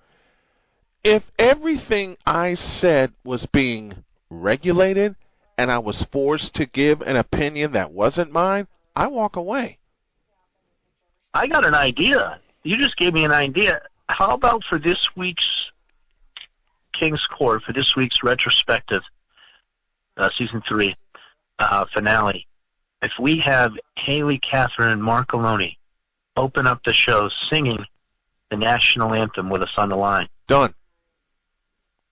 If 1.03 1.29
everything 1.37 2.17
I 2.25 2.53
said 2.55 3.11
was 3.23 3.45
being 3.45 3.93
regulated, 4.29 5.15
and 5.57 5.69
I 5.69 5.79
was 5.79 6.01
forced 6.01 6.55
to 6.55 6.65
give 6.65 7.01
an 7.01 7.17
opinion 7.17 7.73
that 7.73 7.91
wasn't 7.91 8.31
mine, 8.31 8.67
I 8.95 9.07
walk 9.07 9.35
away. 9.35 9.77
I 11.33 11.47
got 11.47 11.65
an 11.65 11.75
idea. 11.75 12.39
You 12.63 12.77
just 12.77 12.95
gave 12.95 13.13
me 13.13 13.25
an 13.25 13.31
idea. 13.31 13.81
How 14.07 14.33
about 14.33 14.63
for 14.63 14.79
this 14.79 15.15
week's 15.15 15.71
King's 16.93 17.25
Court, 17.27 17.63
for 17.63 17.73
this 17.73 17.95
week's 17.95 18.23
retrospective, 18.23 19.01
uh, 20.17 20.29
season 20.37 20.63
three 20.67 20.95
uh, 21.59 21.85
finale, 21.93 22.47
if 23.03 23.11
we 23.19 23.37
have 23.39 23.73
Haley, 23.97 24.39
Catherine, 24.39 24.89
and 24.89 25.01
Marcoloni 25.01 25.77
open 26.35 26.65
up 26.67 26.83
the 26.83 26.93
show 26.93 27.29
singing 27.49 27.85
the 28.49 28.57
national 28.57 29.13
anthem 29.13 29.49
with 29.49 29.61
us 29.61 29.71
on 29.77 29.89
the 29.89 29.95
line. 29.95 30.27
Done. 30.47 30.73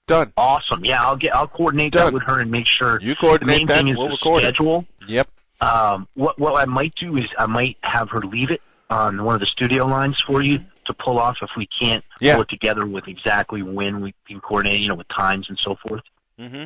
Done. 0.07 0.33
Awesome. 0.35 0.83
Yeah, 0.83 1.03
I'll 1.03 1.15
get. 1.15 1.35
I'll 1.35 1.47
coordinate 1.47 1.93
Done. 1.93 2.05
that 2.07 2.13
with 2.13 2.23
her 2.23 2.39
and 2.39 2.51
make 2.51 2.67
sure. 2.67 2.99
You 3.01 3.09
The 3.11 3.15
coordinate 3.15 3.57
main 3.57 3.67
that. 3.67 3.77
thing 3.77 3.87
is 3.89 3.97
we'll 3.97 4.07
the 4.07 4.13
record 4.13 4.43
it. 4.43 4.85
Yep. 5.07 5.27
Um, 5.61 6.07
what 6.15 6.37
what 6.39 6.55
I 6.61 6.65
might 6.65 6.95
do 6.95 7.15
is 7.17 7.25
I 7.37 7.45
might 7.45 7.77
have 7.83 8.09
her 8.09 8.19
leave 8.19 8.51
it 8.51 8.61
on 8.89 9.23
one 9.23 9.35
of 9.35 9.39
the 9.41 9.47
studio 9.47 9.85
lines 9.85 10.19
for 10.21 10.41
you 10.41 10.59
to 10.85 10.93
pull 10.93 11.19
off 11.19 11.37
if 11.41 11.51
we 11.55 11.67
can't 11.67 12.03
Yeah. 12.19 12.33
pull 12.33 12.41
it 12.41 12.49
together 12.49 12.85
with 12.85 13.07
exactly 13.07 13.61
when 13.61 14.01
we 14.01 14.13
can 14.27 14.41
coordinate, 14.41 14.81
you 14.81 14.89
know, 14.89 14.95
with 14.95 15.07
times 15.07 15.47
and 15.49 15.57
so 15.57 15.75
forth. 15.75 16.01
Mm-hmm. 16.39 16.65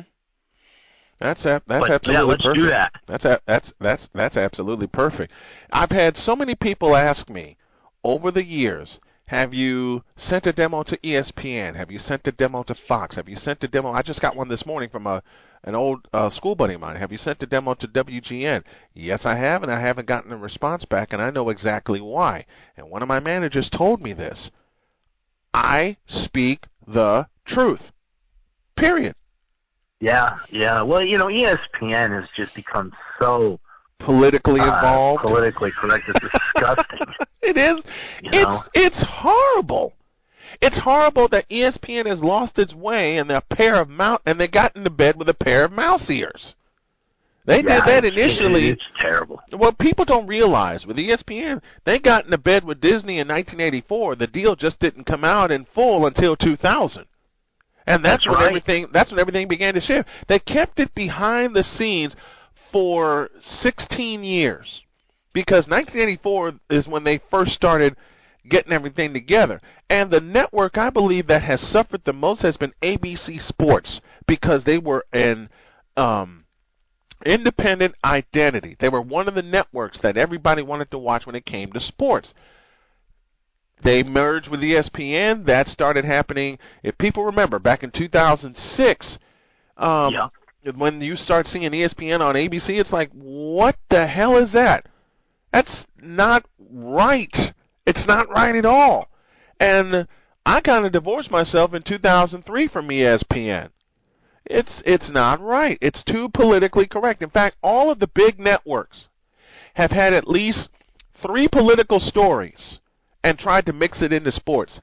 That's 1.18 1.46
a, 1.46 1.62
that's 1.66 1.88
but 1.88 1.90
absolutely 1.90 2.14
yeah, 2.14 2.28
let's 2.28 2.42
perfect. 2.42 2.62
do 2.62 2.68
that. 2.68 2.92
That's 3.06 3.24
a, 3.24 3.40
that's 3.46 3.72
that's 3.80 4.08
that's 4.12 4.36
absolutely 4.36 4.86
perfect. 4.86 5.32
I've 5.72 5.90
had 5.90 6.16
so 6.16 6.36
many 6.36 6.54
people 6.54 6.94
ask 6.94 7.30
me 7.30 7.56
over 8.04 8.30
the 8.30 8.44
years, 8.44 9.00
have 9.26 9.54
you 9.54 10.04
sent 10.14 10.46
a 10.46 10.52
demo 10.52 10.82
to 10.82 10.96
ESPN? 10.98 11.74
Have 11.74 11.90
you 11.90 11.98
sent 11.98 12.28
a 12.28 12.32
demo 12.32 12.62
to 12.64 12.74
Fox? 12.74 13.16
Have 13.16 13.28
you 13.28 13.36
sent 13.36 13.64
a 13.64 13.68
demo? 13.68 13.90
I 13.92 14.02
just 14.02 14.20
got 14.20 14.36
one 14.36 14.48
this 14.48 14.66
morning 14.66 14.88
from 14.88 15.06
a 15.06 15.22
an 15.64 15.74
old 15.74 16.06
uh, 16.12 16.30
school 16.30 16.54
buddy 16.54 16.74
of 16.74 16.80
mine. 16.80 16.96
Have 16.96 17.10
you 17.10 17.18
sent 17.18 17.42
a 17.42 17.46
demo 17.46 17.74
to 17.74 17.88
WGN? 17.88 18.62
Yes, 18.94 19.26
I 19.26 19.34
have, 19.34 19.62
and 19.62 19.72
I 19.72 19.80
haven't 19.80 20.06
gotten 20.06 20.32
a 20.32 20.36
response 20.36 20.84
back, 20.84 21.12
and 21.12 21.20
I 21.20 21.30
know 21.30 21.48
exactly 21.48 22.00
why. 22.00 22.44
And 22.76 22.88
one 22.88 23.02
of 23.02 23.08
my 23.08 23.20
managers 23.20 23.68
told 23.68 24.00
me 24.00 24.12
this. 24.12 24.50
I 25.52 25.96
speak 26.06 26.66
the 26.86 27.26
truth. 27.44 27.90
Period. 28.76 29.16
Yeah, 30.00 30.38
yeah. 30.50 30.82
Well, 30.82 31.02
you 31.02 31.16
know, 31.18 31.26
ESPN 31.28 32.10
has 32.10 32.28
just 32.36 32.54
become 32.54 32.92
so 33.18 33.58
Politically 33.98 34.60
uh, 34.60 34.66
involved. 34.76 35.22
politically 35.22 35.70
correct. 35.70 36.08
It's 36.08 36.20
disgusting. 36.20 37.00
It 37.42 37.56
is. 37.56 37.84
You 38.24 38.30
know? 38.32 38.48
It's 38.50 38.68
it's 38.74 39.02
horrible. 39.02 39.92
It's 40.60 40.78
horrible 40.78 41.28
that 41.28 41.48
ESPN 41.48 42.06
has 42.06 42.20
lost 42.24 42.58
its 42.58 42.74
way 42.74 43.18
and 43.18 43.30
a 43.30 43.40
pair 43.40 43.76
of 43.76 43.88
mouse 43.88 44.18
and 44.26 44.38
they 44.40 44.48
got 44.48 44.74
into 44.74 44.90
bed 44.90 45.14
with 45.16 45.28
a 45.28 45.34
pair 45.34 45.64
of 45.64 45.70
mouse 45.70 46.10
ears. 46.10 46.56
They 47.44 47.58
Yeah, 47.58 47.76
did 47.76 47.84
that 47.84 48.04
it's- 48.04 48.12
initially. 48.12 48.68
It's 48.70 48.82
terrible. 48.98 49.40
What 49.52 49.78
people 49.78 50.04
don't 50.04 50.26
realize 50.26 50.84
with 50.88 50.96
ESPN, 50.98 51.62
they 51.84 52.00
got 52.00 52.24
into 52.24 52.38
bed 52.38 52.64
with 52.64 52.80
Disney 52.80 53.20
in 53.20 53.28
1984. 53.28 54.16
The 54.16 54.26
deal 54.26 54.56
just 54.56 54.80
didn't 54.80 55.04
come 55.04 55.22
out 55.24 55.52
in 55.52 55.64
full 55.66 56.04
until 56.06 56.34
2000. 56.34 57.04
And 57.86 58.04
that's, 58.04 58.24
That's 58.24 58.26
when 58.26 58.36
right. 58.38 58.48
everything 58.48 58.88
that's 58.90 59.12
when 59.12 59.20
everything 59.20 59.46
began 59.46 59.74
to 59.74 59.80
shift. 59.80 60.08
They 60.26 60.38
kept 60.38 60.80
it 60.80 60.94
behind 60.94 61.54
the 61.54 61.62
scenes 61.62 62.16
for 62.54 63.30
16 63.38 64.24
years 64.24 64.84
because 65.32 65.68
1984 65.68 66.54
is 66.70 66.88
when 66.88 67.04
they 67.04 67.18
first 67.18 67.52
started 67.52 67.96
getting 68.48 68.72
everything 68.72 69.12
together. 69.12 69.60
And 69.88 70.10
the 70.10 70.20
network 70.20 70.78
I 70.78 70.90
believe 70.90 71.28
that 71.28 71.42
has 71.42 71.60
suffered 71.60 72.04
the 72.04 72.12
most 72.12 72.42
has 72.42 72.56
been 72.56 72.74
ABC 72.82 73.40
Sports 73.40 74.00
because 74.26 74.64
they 74.64 74.78
were 74.78 75.04
an 75.12 75.48
um, 75.96 76.44
independent 77.24 77.94
identity. 78.04 78.76
They 78.78 78.88
were 78.88 79.00
one 79.00 79.28
of 79.28 79.34
the 79.34 79.42
networks 79.42 80.00
that 80.00 80.16
everybody 80.16 80.62
wanted 80.62 80.90
to 80.90 80.98
watch 80.98 81.26
when 81.26 81.36
it 81.36 81.46
came 81.46 81.72
to 81.72 81.80
sports. 81.80 82.34
They 83.82 84.02
merged 84.02 84.48
with 84.48 84.62
ESPN. 84.62 85.44
That 85.44 85.68
started 85.68 86.04
happening. 86.04 86.58
If 86.82 86.98
people 86.98 87.24
remember, 87.24 87.58
back 87.58 87.82
in 87.82 87.90
2006, 87.90 89.18
um, 89.76 90.14
Yeah. 90.14 90.28
when 90.74 91.00
you 91.00 91.16
start 91.16 91.46
seeing 91.46 91.70
ESPN 91.72 92.20
on 92.20 92.36
ABC, 92.36 92.78
it's 92.78 92.92
like, 92.92 93.10
what 93.12 93.76
the 93.88 94.06
hell 94.06 94.36
is 94.36 94.52
that? 94.52 94.86
That's 95.52 95.86
not 96.00 96.44
right. 96.58 97.52
It's 97.86 98.06
not 98.06 98.28
right 98.28 98.56
at 98.56 98.66
all. 98.66 99.08
And 99.60 100.06
I 100.44 100.60
kind 100.60 100.84
of 100.84 100.92
divorced 100.92 101.30
myself 101.30 101.74
in 101.74 101.82
2003 101.82 102.66
from 102.66 102.88
ESPN. 102.88 103.70
It's 104.44 104.80
it's 104.86 105.10
not 105.10 105.40
right. 105.40 105.76
It's 105.80 106.04
too 106.04 106.28
politically 106.28 106.86
correct. 106.86 107.22
In 107.22 107.30
fact, 107.30 107.56
all 107.62 107.90
of 107.90 107.98
the 107.98 108.06
big 108.06 108.38
networks 108.38 109.08
have 109.74 109.90
had 109.90 110.12
at 110.12 110.28
least 110.28 110.70
three 111.14 111.48
political 111.48 111.98
stories 111.98 112.78
and 113.26 113.38
tried 113.38 113.66
to 113.66 113.72
mix 113.72 114.02
it 114.02 114.12
into 114.12 114.30
sports. 114.32 114.80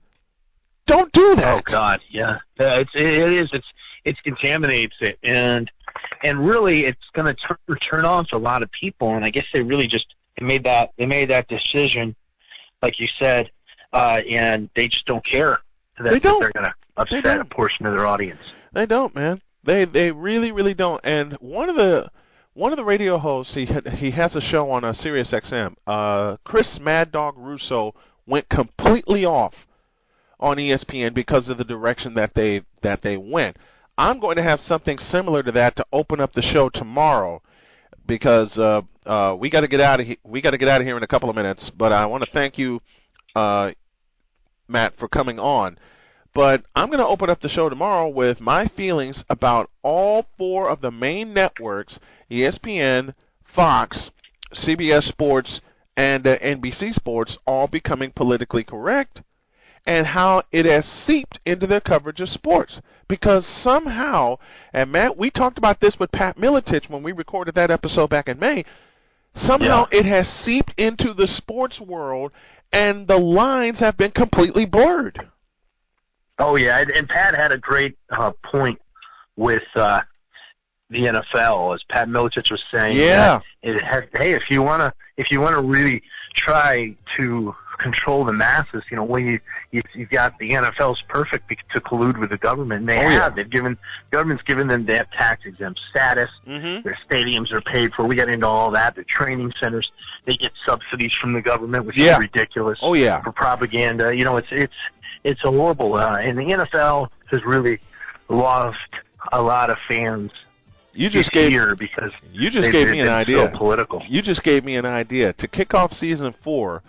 Don't 0.86 1.12
do 1.14 1.36
that. 1.36 1.58
Oh 1.58 1.62
God, 1.64 2.02
yeah, 2.10 2.40
yeah 2.60 2.80
it's 2.80 2.92
it 2.94 3.06
is 3.06 3.50
it's 3.54 3.68
it 4.04 4.22
contaminates 4.24 4.96
it, 5.00 5.18
and 5.24 5.72
and 6.24 6.46
really 6.46 6.86
it's 6.86 7.10
going 7.14 7.34
to 7.34 7.42
turn 7.42 7.78
turn 7.80 8.06
off 8.06 8.28
a 8.34 8.38
lot 8.38 8.64
of 8.64 8.72
people, 8.72 9.16
and 9.16 9.24
I 9.24 9.30
guess 9.30 9.46
they 9.54 9.64
really 9.64 9.88
just 9.88 10.14
they 10.38 10.46
made 10.46 10.66
that 10.66 10.92
they 10.98 11.06
made 11.06 11.30
that 11.30 11.48
decision, 11.48 12.16
like 12.82 13.00
you 13.00 13.08
said, 13.18 13.50
uh, 13.94 14.22
and 14.30 14.70
they 14.76 14.90
just 14.90 15.06
don't 15.06 15.26
care 15.26 15.60
that 16.00 16.12
They 16.12 16.20
don't. 16.20 16.42
they're 16.42 16.52
going 16.52 16.66
to 16.66 16.74
They 17.10 17.20
upset 17.20 17.40
a 17.40 17.46
portion 17.46 17.86
of 17.86 17.96
their 17.96 18.06
audience. 18.06 18.42
They 18.74 18.86
don't, 18.86 19.16
man. 19.16 19.42
They 19.64 19.86
they 19.86 20.12
really 20.12 20.52
really 20.52 20.74
don't. 20.74 21.00
And 21.06 21.34
one 21.34 21.70
of 21.70 21.78
the 21.78 22.12
one 22.56 22.74
of 22.74 22.78
the 22.78 22.84
radio 22.84 23.18
hosts 23.18 23.54
he 23.54 23.66
he 23.66 24.12
has 24.12 24.36
a 24.36 24.42
show 24.42 24.72
on 24.72 24.84
uh, 24.84 24.92
Sirius 24.92 25.32
XM. 25.32 25.76
Uh, 25.88 26.36
Chris 26.44 26.82
Mad 26.82 27.12
Dog 27.14 27.36
Russo 27.38 27.96
went 28.26 28.50
completely 28.50 29.26
off 29.26 29.68
on 30.40 30.58
ESPN 30.58 31.14
because 31.14 31.50
of 31.50 31.58
the 31.58 31.64
direction 31.64 32.14
that 32.16 32.34
they 32.34 32.64
that 32.82 33.02
they 33.02 33.18
went. 33.18 33.58
I'm 33.98 34.20
going 34.20 34.38
to 34.38 34.44
have 34.44 34.60
something 34.60 34.98
similar 34.98 35.44
to 35.44 35.52
that 35.54 35.76
to 35.76 35.86
open 35.94 36.20
up 36.20 36.34
the 36.34 36.42
show 36.42 36.70
tomorrow 36.70 37.42
because 38.06 38.58
uh, 38.58 38.82
uh, 39.06 39.36
we 39.40 39.50
got 39.50 39.62
to 39.62 39.68
get 39.68 39.82
out 39.82 40.00
of 40.00 40.08
he- 40.08 40.20
we 40.24 40.42
got 40.42 40.52
to 40.52 40.58
get 40.58 40.68
out 40.68 40.82
of 40.82 40.88
here 40.88 40.98
in 40.98 41.04
a 41.04 41.08
couple 41.08 41.30
of 41.30 41.36
minutes. 41.36 41.70
But 41.70 41.92
I 41.92 42.06
want 42.06 42.24
to 42.24 42.30
thank 42.30 42.58
you, 42.58 42.82
uh, 43.36 43.72
Matt, 44.68 44.98
for 44.98 45.08
coming 45.08 45.40
on. 45.40 45.78
But 46.34 46.64
I'm 46.76 46.88
going 46.88 47.00
to 47.00 47.06
open 47.06 47.30
up 47.30 47.42
the 47.42 47.50
show 47.50 47.70
tomorrow 47.70 48.08
with 48.10 48.42
my 48.42 48.66
feelings 48.66 49.24
about 49.30 49.70
all 49.84 50.26
four 50.36 50.68
of 50.68 50.82
the 50.82 50.92
main 50.92 51.32
networks 51.32 52.00
ESPN, 52.32 53.14
Fox, 53.44 54.10
CBS 54.52 55.04
Sports, 55.04 55.62
and 55.96 56.26
uh, 56.26 56.38
NBC 56.38 56.94
Sports 56.94 57.38
all 57.46 57.68
becoming 57.68 58.12
politically 58.12 58.64
correct 58.64 59.22
and 59.86 60.08
how 60.08 60.44
it 60.52 60.66
has 60.66 60.86
seeped 60.86 61.40
into 61.46 61.68
their 61.68 61.82
coverage 61.82 62.22
of 62.22 62.30
sports. 62.30 62.82
Because 63.08 63.46
somehow, 63.46 64.38
and 64.72 64.92
Matt, 64.92 65.18
we 65.18 65.30
talked 65.30 65.58
about 65.58 65.80
this 65.80 66.00
with 66.00 66.12
Pat 66.12 66.38
Miletich 66.38 66.90
when 66.90 67.04
we 67.04 67.12
recorded 67.12 67.56
that 67.56 67.72
episode 67.72 68.10
back 68.10 68.30
in 68.30 68.40
May. 68.40 68.64
Somehow 69.36 69.88
it 69.92 70.06
has 70.06 70.28
seeped 70.28 70.80
into 70.80 71.14
the 71.14 71.28
sports 71.28 71.82
world, 71.82 72.32
and 72.72 73.08
the 73.08 73.20
lines 73.20 73.80
have 73.80 73.98
been 73.98 74.12
completely 74.12 74.66
blurred. 74.66 75.28
Oh 76.40 76.56
yeah, 76.56 76.80
and, 76.80 76.92
and 76.92 77.10
Pat 77.10 77.36
had 77.36 77.52
a 77.52 77.58
great 77.58 77.98
uh, 78.10 78.32
point 78.44 78.80
with 79.36 79.64
uh, 79.76 80.02
the 80.94 81.06
NFL, 81.06 81.76
as 81.76 81.84
Pat 81.90 82.08
Miletich 82.08 82.52
was 82.52 82.64
saying. 82.72 82.98
Yeah. 82.98 83.42
It 83.62 83.82
has, 83.84 84.04
hey, 84.16 84.34
if 84.34 84.44
you 84.50 84.62
wanna, 84.64 84.94
if 85.18 85.32
you 85.32 85.42
wanna 85.42 85.62
really 85.62 86.04
try 86.36 86.96
to 87.18 87.56
control 87.80 88.24
the 88.24 88.32
masses, 88.34 88.84
you 88.90 88.96
know, 88.96 89.04
when 89.04 89.26
you, 89.28 89.40
you 89.72 89.82
you've 89.94 90.10
got 90.10 90.38
the 90.40 90.52
NFL's 90.52 91.02
perfect 91.10 91.48
be- 91.50 91.58
to 91.74 91.82
collude 91.82 92.18
with 92.20 92.30
the 92.30 92.38
government. 92.38 92.82
And 92.82 92.90
they 92.90 93.00
Oh, 93.00 93.02
yeah. 93.02 93.10
have. 93.24 93.36
They've 93.36 93.50
given 93.50 93.78
government's 94.12 94.44
given 94.44 94.68
them 94.68 94.86
their 94.86 95.06
tax 95.18 95.46
exempt 95.46 95.80
status. 95.90 96.30
Mm-hmm. 96.48 96.84
Their 96.84 96.98
stadiums 97.10 97.52
are 97.52 97.62
paid 97.62 97.94
for. 97.94 98.06
We 98.06 98.16
got 98.16 98.30
into 98.30 98.48
all 98.48 98.72
that. 98.72 98.96
Their 98.96 99.04
training 99.04 99.52
centers, 99.60 99.92
they 100.26 100.34
get 100.36 100.52
subsidies 100.66 101.14
from 101.14 101.34
the 101.34 101.42
government, 101.42 101.86
which 101.86 101.98
Yeah. 101.98 102.14
is 102.14 102.20
ridiculous 102.20 102.80
Oh 102.82 102.94
yeah. 102.94 103.22
for 103.22 103.32
propaganda. 103.32 104.16
You 104.16 104.24
know, 104.24 104.38
it's 104.38 104.48
it's 104.52 104.74
it's 105.24 105.42
horrible. 105.42 105.96
Uh, 105.96 106.18
and 106.20 106.38
the 106.38 106.44
NFL 106.44 107.10
has 107.32 107.44
really 107.44 107.80
lost 108.30 108.78
a 109.32 109.42
lot 109.42 109.70
of 109.70 109.78
fans 109.88 110.32
You 110.94 111.10
just 111.10 111.32
gave 111.32 111.52
because 111.78 112.12
you 112.32 112.50
just 112.50 112.64
they've 112.64 112.72
gave 112.72 112.90
me 112.90 113.00
an 113.00 113.10
idea. 113.10 113.50
So 113.52 113.58
political. 113.58 114.04
You 114.08 114.22
just 114.22 114.44
gave 114.44 114.64
me 114.64 114.76
an 114.76 114.86
idea 114.86 115.34
to 115.34 115.48
kick 115.48 115.74
off 115.74 115.94
season 115.94 116.34
four. 116.42 116.84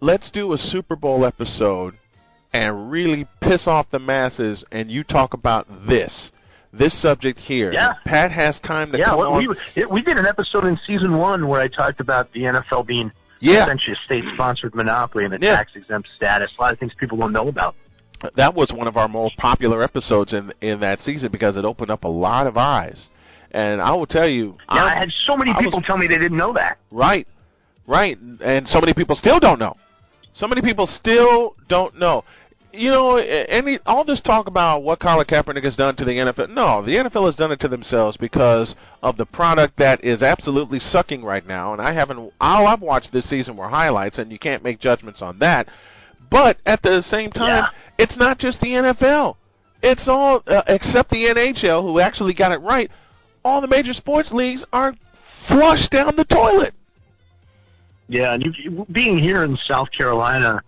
Let's 0.00 0.30
do 0.30 0.52
a 0.52 0.58
Super 0.58 0.96
Bowl 0.96 1.24
episode 1.24 1.94
and 2.52 2.90
really 2.90 3.26
piss 3.40 3.66
off 3.66 3.90
the 3.90 3.98
masses, 3.98 4.64
and 4.72 4.90
you 4.90 5.04
talk 5.04 5.34
about 5.34 5.66
this, 5.86 6.32
this 6.72 6.94
subject 6.94 7.38
here. 7.38 7.72
Yeah. 7.72 7.92
Pat 8.04 8.30
has 8.30 8.58
time 8.60 8.92
to 8.92 8.98
Yeah, 8.98 9.06
come 9.06 9.18
well, 9.18 9.32
on. 9.34 9.46
we 9.46 9.54
it, 9.74 9.90
we 9.90 10.00
did 10.00 10.18
an 10.18 10.26
episode 10.26 10.64
in 10.64 10.78
season 10.86 11.18
one 11.18 11.46
where 11.46 11.60
I 11.60 11.68
talked 11.68 12.00
about 12.00 12.32
the 12.32 12.42
NFL 12.44 12.86
being 12.86 13.12
yeah, 13.40 13.64
essentially 13.64 13.94
a 14.00 14.04
state-sponsored 14.06 14.74
monopoly 14.74 15.24
and 15.24 15.34
the 15.34 15.38
Yeah. 15.44 15.56
tax-exempt 15.56 16.08
status. 16.16 16.50
A 16.58 16.62
lot 16.62 16.72
of 16.72 16.78
things 16.78 16.94
people 16.94 17.18
don't 17.18 17.32
know 17.32 17.48
about. 17.48 17.74
that 18.34 18.54
was 18.54 18.72
one 18.72 18.86
of 18.86 18.96
our 18.96 19.08
most 19.08 19.36
popular 19.36 19.82
episodes 19.82 20.32
in 20.32 20.50
in 20.62 20.80
that 20.80 21.02
season 21.02 21.30
because 21.30 21.58
it 21.58 21.66
opened 21.66 21.90
up 21.90 22.04
a 22.04 22.08
lot 22.08 22.46
of 22.46 22.56
eyes. 22.56 23.10
And 23.56 23.80
I 23.80 23.90
will 23.92 24.04
tell 24.04 24.28
you, 24.28 24.58
Yeah, 24.70 24.84
I 24.84 24.88
I'm- 24.88 24.98
had 24.98 25.12
so 25.24 25.34
many 25.34 25.50
I 25.50 25.54
was- 25.56 25.64
people 25.64 25.80
tell 25.80 25.96
me 25.96 26.06
they 26.06 26.18
didn't 26.18 26.36
know 26.36 26.52
that. 26.52 26.76
Right, 26.90 27.26
right, 27.86 28.18
and 28.44 28.68
so 28.68 28.80
many 28.82 28.92
people 28.92 29.16
still 29.16 29.40
don't 29.40 29.58
know. 29.58 29.78
So 30.34 30.46
many 30.46 30.60
people 30.60 30.86
still 30.86 31.54
don't 31.66 31.98
know. 31.98 32.22
You 32.74 32.90
know, 32.90 33.16
any 33.16 33.78
all 33.86 34.04
this 34.04 34.20
talk 34.20 34.46
about 34.46 34.82
what 34.82 34.98
Colin 34.98 35.24
Kaepernick 35.24 35.64
has 35.64 35.74
done 35.74 35.96
to 35.96 36.04
the 36.04 36.18
NFL. 36.18 36.50
No, 36.50 36.82
the 36.82 36.96
NFL 36.98 37.24
has 37.24 37.34
done 37.36 37.50
it 37.50 37.58
to 37.60 37.68
themselves 37.68 38.18
because 38.18 38.74
of 39.02 39.16
the 39.16 39.24
product 39.24 39.78
that 39.78 40.04
is 40.04 40.22
absolutely 40.22 40.78
sucking 40.78 41.24
right 41.24 41.46
now. 41.46 41.72
And 41.72 41.80
I 41.80 41.92
haven't. 41.92 42.30
All 42.38 42.66
I've 42.66 42.82
watched 42.82 43.10
this 43.12 43.24
season 43.24 43.56
were 43.56 43.68
highlights, 43.68 44.18
and 44.18 44.30
you 44.30 44.38
can't 44.38 44.62
make 44.62 44.78
judgments 44.80 45.22
on 45.22 45.38
that. 45.38 45.68
But 46.28 46.58
at 46.66 46.82
the 46.82 47.00
same 47.00 47.32
time, 47.32 47.48
Yeah. 47.64 47.68
it's 47.96 48.18
not 48.18 48.36
just 48.36 48.60
the 48.60 48.74
NFL. 48.74 49.36
It's 49.80 50.06
all 50.08 50.42
uh, 50.46 50.60
except 50.66 51.08
the 51.08 51.24
NHL, 51.28 51.80
who 51.80 52.00
actually 52.00 52.34
got 52.34 52.52
it 52.52 52.58
right. 52.60 52.90
All 53.46 53.60
the 53.60 53.68
major 53.68 53.92
sports 53.92 54.32
leagues 54.32 54.64
are 54.72 54.92
flush 55.22 55.88
down 55.88 56.16
the 56.16 56.24
toilet. 56.24 56.74
Yeah, 58.08 58.32
and 58.34 58.44
you, 58.56 58.84
being 58.90 59.18
here 59.18 59.44
in 59.44 59.56
South 59.56 59.92
Carolina, 59.92 60.62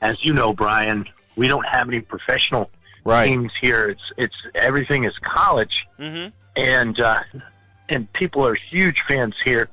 as 0.00 0.24
you 0.24 0.32
know, 0.34 0.52
Brian, 0.52 1.06
we 1.36 1.46
don't 1.46 1.64
have 1.66 1.88
any 1.88 2.00
professional 2.00 2.70
Right. 3.04 3.26
teams 3.28 3.52
here. 3.60 3.90
It's 3.90 4.02
it's 4.16 4.34
everything 4.56 5.04
is 5.04 5.16
college, 5.18 5.86
Mm-hmm. 6.00 6.30
and 6.56 6.98
uh, 6.98 7.20
and 7.88 8.12
people 8.14 8.44
are 8.46 8.54
huge 8.54 9.02
fans 9.06 9.34
here, 9.44 9.68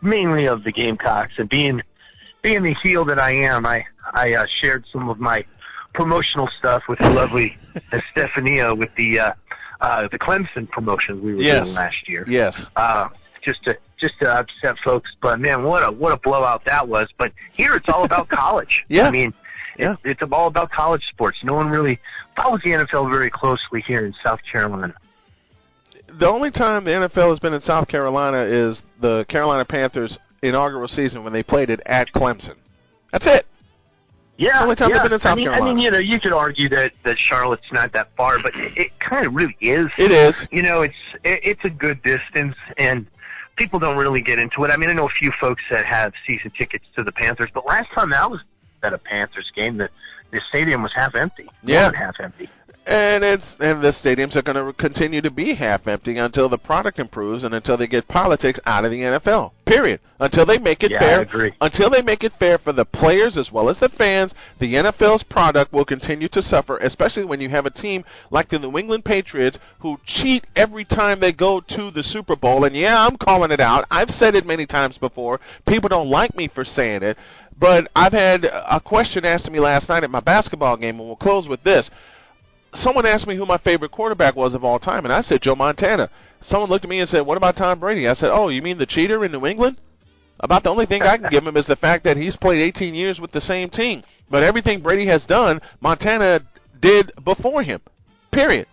mainly 0.00 0.46
of 0.46 0.64
the 0.64 0.72
Gamecocks. 0.72 1.32
And 1.36 1.48
being 1.50 1.82
being 2.40 2.62
the 2.62 2.76
heel 2.82 3.04
that 3.06 3.18
I 3.18 3.32
am, 3.32 3.66
I 3.66 3.84
I 4.14 4.34
uh, 4.34 4.46
shared 4.46 4.84
some 4.90 5.10
of 5.10 5.18
my 5.20 5.44
promotional 5.92 6.48
stuff 6.58 6.84
with 6.88 6.98
the 7.00 7.10
lovely 7.10 7.58
Estefania 7.92 8.74
with 8.74 8.94
the 8.94 9.18
uh, 9.20 9.32
uh, 9.80 10.08
the 10.08 10.18
Clemson 10.18 10.68
promotions 10.70 11.22
we 11.22 11.34
were 11.34 11.42
Yes. 11.42 11.66
doing 11.66 11.76
last 11.76 12.08
year. 12.08 12.24
Yes. 12.26 12.70
Uh, 12.76 13.08
just 13.42 13.62
to 13.64 13.78
just 13.98 14.18
to 14.20 14.28
upset 14.40 14.76
folks, 14.84 15.10
but 15.22 15.40
man, 15.40 15.62
what 15.62 15.82
a 15.82 15.90
what 15.90 16.12
a 16.12 16.16
blowout 16.18 16.64
that 16.66 16.86
was. 16.88 17.08
But 17.16 17.32
here 17.52 17.74
it's 17.76 17.88
all 17.88 18.04
about 18.04 18.28
college. 18.30 18.84
Yeah. 18.88 19.06
I 19.08 19.10
mean, 19.10 19.32
Yeah. 19.78 19.96
it's 20.04 20.20
all 20.32 20.48
about 20.48 20.70
college 20.70 21.06
sports. 21.08 21.38
No 21.44 21.54
one 21.54 21.68
really 21.68 21.98
follows 22.36 22.60
the 22.64 22.72
NFL 22.72 23.08
very 23.10 23.30
closely 23.30 23.82
here 23.86 24.04
in 24.04 24.14
South 24.24 24.40
Carolina. 24.50 24.94
The 26.08 26.26
only 26.28 26.50
time 26.50 26.84
the 26.84 26.92
NFL 26.92 27.30
has 27.30 27.38
been 27.38 27.52
in 27.54 27.60
South 27.60 27.88
Carolina 27.88 28.38
is 28.38 28.82
the 29.00 29.24
Carolina 29.28 29.64
Panthers 29.64 30.18
inaugural 30.42 30.86
season 30.88 31.24
when 31.24 31.32
they 31.32 31.42
played 31.42 31.70
it 31.70 31.80
at 31.86 32.12
Clemson. 32.12 32.54
That's 33.12 33.26
it. 33.26 33.46
Yeah, 34.38 34.62
Only 34.62 34.74
time 34.76 34.90
yeah. 34.90 34.96
they've 34.96 35.04
been 35.04 35.12
in 35.14 35.20
South 35.20 35.32
I 35.32 35.36
mean, 35.36 35.48
I 35.48 35.60
mean, 35.60 35.78
you 35.78 35.90
know, 35.90 35.98
you 35.98 36.20
could 36.20 36.32
argue 36.32 36.68
that 36.68 36.92
that 37.04 37.18
Charlotte's 37.18 37.72
not 37.72 37.92
that 37.92 38.14
far, 38.16 38.38
but 38.42 38.54
it, 38.54 38.76
it 38.76 39.00
kind 39.00 39.26
of 39.26 39.34
really 39.34 39.56
is. 39.60 39.86
It 39.96 40.10
is. 40.10 40.46
You 40.50 40.62
know, 40.62 40.82
it's 40.82 40.94
it, 41.24 41.40
it's 41.42 41.64
a 41.64 41.70
good 41.70 42.02
distance, 42.02 42.54
and 42.76 43.06
people 43.56 43.78
don't 43.78 43.96
really 43.96 44.20
get 44.20 44.38
into 44.38 44.64
it. 44.64 44.70
I 44.70 44.76
mean, 44.76 44.90
I 44.90 44.92
know 44.92 45.06
a 45.06 45.10
few 45.10 45.32
folks 45.32 45.62
that 45.70 45.86
have 45.86 46.12
season 46.26 46.52
tickets 46.56 46.84
to 46.96 47.02
the 47.02 47.12
Panthers, 47.12 47.48
but 47.52 47.66
last 47.66 47.90
time 47.92 48.12
I 48.12 48.26
was 48.26 48.40
at 48.82 48.92
a 48.92 48.98
Panthers 48.98 49.50
game, 49.54 49.78
the 49.78 49.88
the 50.30 50.40
stadium 50.48 50.82
was 50.82 50.92
half 50.94 51.14
empty. 51.14 51.48
Yeah. 51.62 51.92
Half 51.94 52.20
empty. 52.20 52.48
And 52.88 53.24
it's 53.24 53.58
and 53.58 53.82
the 53.82 53.88
stadiums 53.88 54.36
are 54.36 54.42
going 54.42 54.64
to 54.64 54.72
continue 54.72 55.20
to 55.20 55.30
be 55.30 55.54
half 55.54 55.88
empty 55.88 56.18
until 56.18 56.48
the 56.48 56.58
product 56.58 57.00
improves 57.00 57.42
and 57.42 57.52
until 57.52 57.76
they 57.76 57.88
get 57.88 58.06
politics 58.06 58.60
out 58.64 58.84
of 58.84 58.92
the 58.92 59.00
NFL. 59.00 59.50
Period. 59.64 59.98
Until 60.20 60.46
they 60.46 60.58
make 60.58 60.84
it 60.84 60.92
Yeah, 60.92 61.00
fair. 61.00 61.18
I 61.18 61.22
agree. 61.22 61.52
Until 61.60 61.90
they 61.90 62.02
make 62.02 62.22
it 62.22 62.32
fair 62.34 62.58
for 62.58 62.72
the 62.72 62.84
players 62.84 63.36
as 63.36 63.50
well 63.50 63.68
as 63.68 63.80
the 63.80 63.88
fans, 63.88 64.36
the 64.60 64.74
NFL's 64.74 65.24
product 65.24 65.72
will 65.72 65.84
continue 65.84 66.28
to 66.28 66.40
suffer, 66.40 66.78
especially 66.78 67.24
when 67.24 67.40
you 67.40 67.48
have 67.48 67.66
a 67.66 67.70
team 67.70 68.04
like 68.30 68.48
the 68.48 68.60
New 68.60 68.78
England 68.78 69.04
Patriots 69.04 69.58
who 69.80 69.98
cheat 70.04 70.44
every 70.54 70.84
time 70.84 71.18
they 71.18 71.32
go 71.32 71.58
to 71.60 71.90
the 71.90 72.04
Super 72.04 72.36
Bowl. 72.36 72.64
And 72.64 72.76
yeah, 72.76 73.04
I'm 73.04 73.16
calling 73.16 73.50
it 73.50 73.58
out. 73.60 73.84
I've 73.90 74.12
said 74.12 74.36
it 74.36 74.46
many 74.46 74.64
times 74.64 74.96
before. 74.96 75.40
People 75.66 75.88
don't 75.88 76.08
like 76.08 76.36
me 76.36 76.46
for 76.46 76.64
saying 76.64 77.02
it. 77.02 77.18
But 77.58 77.90
I've 77.96 78.12
had 78.12 78.44
a 78.44 78.80
question 78.80 79.24
asked 79.24 79.46
to 79.46 79.50
me 79.50 79.60
last 79.60 79.88
night 79.88 80.04
at 80.04 80.10
my 80.10 80.20
basketball 80.20 80.76
game, 80.76 81.00
and 81.00 81.08
we'll 81.08 81.16
close 81.16 81.48
with 81.48 81.62
this 81.64 81.90
someone 82.76 83.06
asked 83.06 83.26
me 83.26 83.36
who 83.36 83.46
my 83.46 83.56
favorite 83.58 83.90
quarterback 83.90 84.36
was 84.36 84.54
of 84.54 84.64
all 84.64 84.78
time, 84.78 85.04
and 85.04 85.12
I 85.12 85.20
said 85.20 85.42
Joe 85.42 85.56
Montana. 85.56 86.10
Someone 86.40 86.70
looked 86.70 86.84
at 86.84 86.90
me 86.90 87.00
and 87.00 87.08
said, 87.08 87.22
"What 87.22 87.36
about 87.36 87.56
Tom 87.56 87.78
Brady?" 87.78 88.08
I 88.08 88.12
said, 88.12 88.30
"Oh, 88.30 88.48
you 88.48 88.62
mean 88.62 88.78
the 88.78 88.86
cheater 88.86 89.24
in 89.24 89.32
New 89.32 89.46
England?" 89.46 89.78
About 90.40 90.62
the 90.62 90.70
only 90.70 90.84
thing 90.84 91.02
I 91.02 91.16
can 91.16 91.30
give 91.30 91.46
him 91.46 91.56
is 91.56 91.66
the 91.66 91.76
fact 91.76 92.04
that 92.04 92.16
he's 92.18 92.36
played 92.36 92.60
18 92.60 92.94
years 92.94 93.20
with 93.20 93.32
the 93.32 93.40
same 93.40 93.70
team. 93.70 94.02
But 94.28 94.42
everything 94.42 94.80
Brady 94.80 95.06
has 95.06 95.24
done, 95.24 95.62
Montana 95.80 96.42
did 96.80 97.10
before 97.24 97.62
him. 97.62 97.80
Period. 98.30 98.66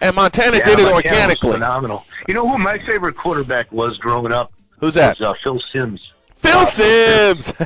And 0.00 0.16
Montana 0.16 0.58
Yeah, 0.58 0.64
did 0.64 0.80
it 0.80 0.82
Montana 0.90 0.96
organically. 0.96 1.52
Phenomenal. 1.52 2.04
You 2.26 2.34
know 2.34 2.48
who 2.48 2.58
my 2.58 2.78
favorite 2.78 3.16
quarterback 3.16 3.70
was 3.70 3.96
growing 3.98 4.32
up? 4.32 4.52
Who's 4.80 4.94
that? 4.94 5.18
Was, 5.20 5.28
uh, 5.28 5.34
Phil 5.44 5.60
Simms. 5.72 6.00
Phil 6.36 6.66
Simms. 6.66 7.52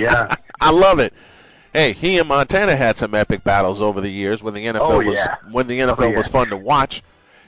Yeah. 0.00 0.34
I 0.60 0.70
love 0.70 0.98
it. 0.98 1.12
Hey, 1.72 1.92
he 1.92 2.18
and 2.18 2.28
Montana 2.28 2.76
had 2.76 2.98
some 2.98 3.14
epic 3.14 3.44
battles 3.44 3.80
over 3.80 4.00
the 4.00 4.10
years 4.10 4.42
when 4.42 4.52
the 4.54 4.64
NFL 4.66 4.80
Oh, 4.80 5.02
was 5.02 5.16
yeah. 5.16 5.36
when 5.52 5.66
the 5.66 5.78
NFL 5.78 5.98
Oh, 5.98 6.10
yeah. 6.10 6.16
was 6.16 6.28
fun 6.28 6.48
to 6.50 6.56
watch. 6.56 7.02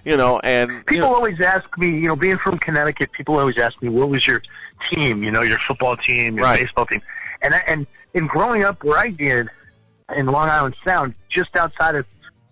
You 0.04 0.16
know, 0.18 0.38
and 0.40 0.70
you 0.70 0.82
People 0.84 1.08
know, 1.08 1.14
always 1.14 1.40
ask 1.40 1.64
me, 1.78 1.88
you 1.90 2.08
know, 2.08 2.16
being 2.16 2.36
from 2.36 2.58
Connecticut, 2.58 3.12
people 3.12 3.38
always 3.38 3.56
ask 3.56 3.80
me, 3.82 3.88
what 3.88 4.08
was 4.10 4.26
your 4.26 4.42
team? 4.90 5.22
You 5.22 5.30
know, 5.30 5.40
your 5.42 5.58
football 5.58 5.96
team, 5.96 6.36
your 6.36 6.44
Right. 6.44 6.60
baseball 6.60 6.84
team. 6.86 7.00
And 7.40 7.54
I, 7.54 7.58
and 7.66 7.86
in 8.12 8.26
growing 8.26 8.64
up 8.64 8.82
where 8.84 8.98
I 8.98 9.08
did 9.08 9.48
in 10.14 10.26
Long 10.26 10.50
Island 10.50 10.74
Sound, 10.84 11.14
just 11.30 11.56
outside 11.56 11.94
of 11.94 12.06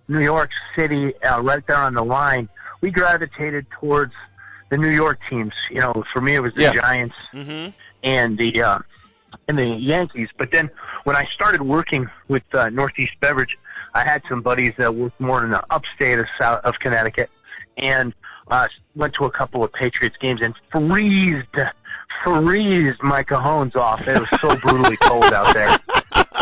New 0.09 0.21
York 0.21 0.51
City, 0.75 1.15
uh, 1.23 1.43
right 1.43 1.67
there 1.67 1.77
on 1.77 1.93
the 1.95 2.05
line, 2.05 2.49
we 2.81 2.91
gravitated 2.91 3.67
towards 3.71 4.15
the 4.71 4.79
New 4.79 4.89
York 4.89 5.19
teams. 5.29 5.53
You 5.71 5.81
know, 5.81 6.05
for 6.13 6.21
me 6.23 6.35
it 6.35 6.41
was 6.41 6.55
the 6.55 6.63
Yeah. 6.63 6.73
Giants 6.75 7.17
hmm 7.33 7.69
and 8.03 8.37
the 8.39 8.63
uh, 8.63 8.79
and 9.49 9.59
the 9.59 9.67
Yankees. 9.67 10.29
But 10.37 10.51
then 10.51 10.71
when 11.05 11.17
I 11.17 11.25
started 11.27 11.63
working 11.63 12.09
with 12.29 12.43
uh, 12.53 12.69
Northeast 12.71 13.13
Beverage, 13.21 13.59
I 13.95 14.05
had 14.05 14.23
some 14.29 14.43
buddies 14.43 14.73
that 14.79 14.95
worked 14.95 15.21
more 15.21 15.45
in 15.45 15.51
the 15.51 15.63
upstate 15.71 16.19
of 16.19 16.27
South 16.41 16.65
of 16.65 16.79
Connecticut, 16.79 17.31
and 17.77 18.15
uh, 18.49 18.69
went 18.95 19.15
to 19.15 19.25
a 19.27 19.31
couple 19.31 19.63
of 19.63 19.73
Patriots 19.73 20.17
games 20.19 20.41
and 20.43 20.55
freezed 20.71 21.47
freezed 22.25 23.03
my 23.03 23.23
cajones 23.23 23.75
off. 23.77 24.07
It 24.07 24.19
was 24.19 24.41
so 24.41 24.57
brutally 24.57 24.97
cold 24.97 25.33
out 25.33 25.55
there. 25.55 25.79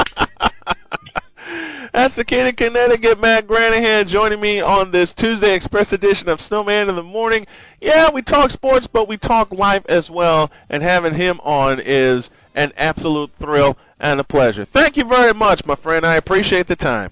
That's 1.92 2.14
the 2.14 2.24
kid 2.24 2.46
in 2.46 2.54
Connecticut, 2.54 3.20
Matt 3.20 3.48
Granahan, 3.48 4.06
joining 4.06 4.40
me 4.40 4.60
on 4.60 4.92
this 4.92 5.12
Tuesday 5.12 5.54
Express 5.54 5.92
edition 5.92 6.28
of 6.28 6.40
Snowman 6.40 6.88
in 6.88 6.94
the 6.94 7.02
Morning. 7.02 7.46
Yeah, 7.80 8.10
we 8.10 8.22
talk 8.22 8.50
sports, 8.50 8.86
but 8.86 9.08
we 9.08 9.16
talk 9.16 9.52
life 9.52 9.84
as 9.88 10.08
well, 10.08 10.52
and 10.68 10.82
having 10.82 11.14
him 11.14 11.40
on 11.40 11.80
is 11.80 12.30
an 12.60 12.72
absolute 12.76 13.30
thrill 13.38 13.78
and 14.00 14.20
a 14.20 14.24
pleasure. 14.24 14.66
Thank 14.66 14.98
you 14.98 15.04
very 15.04 15.32
much, 15.32 15.64
my 15.64 15.74
friend. 15.74 16.04
I 16.04 16.16
appreciate 16.16 16.66
the 16.66 16.76
time. 16.76 17.10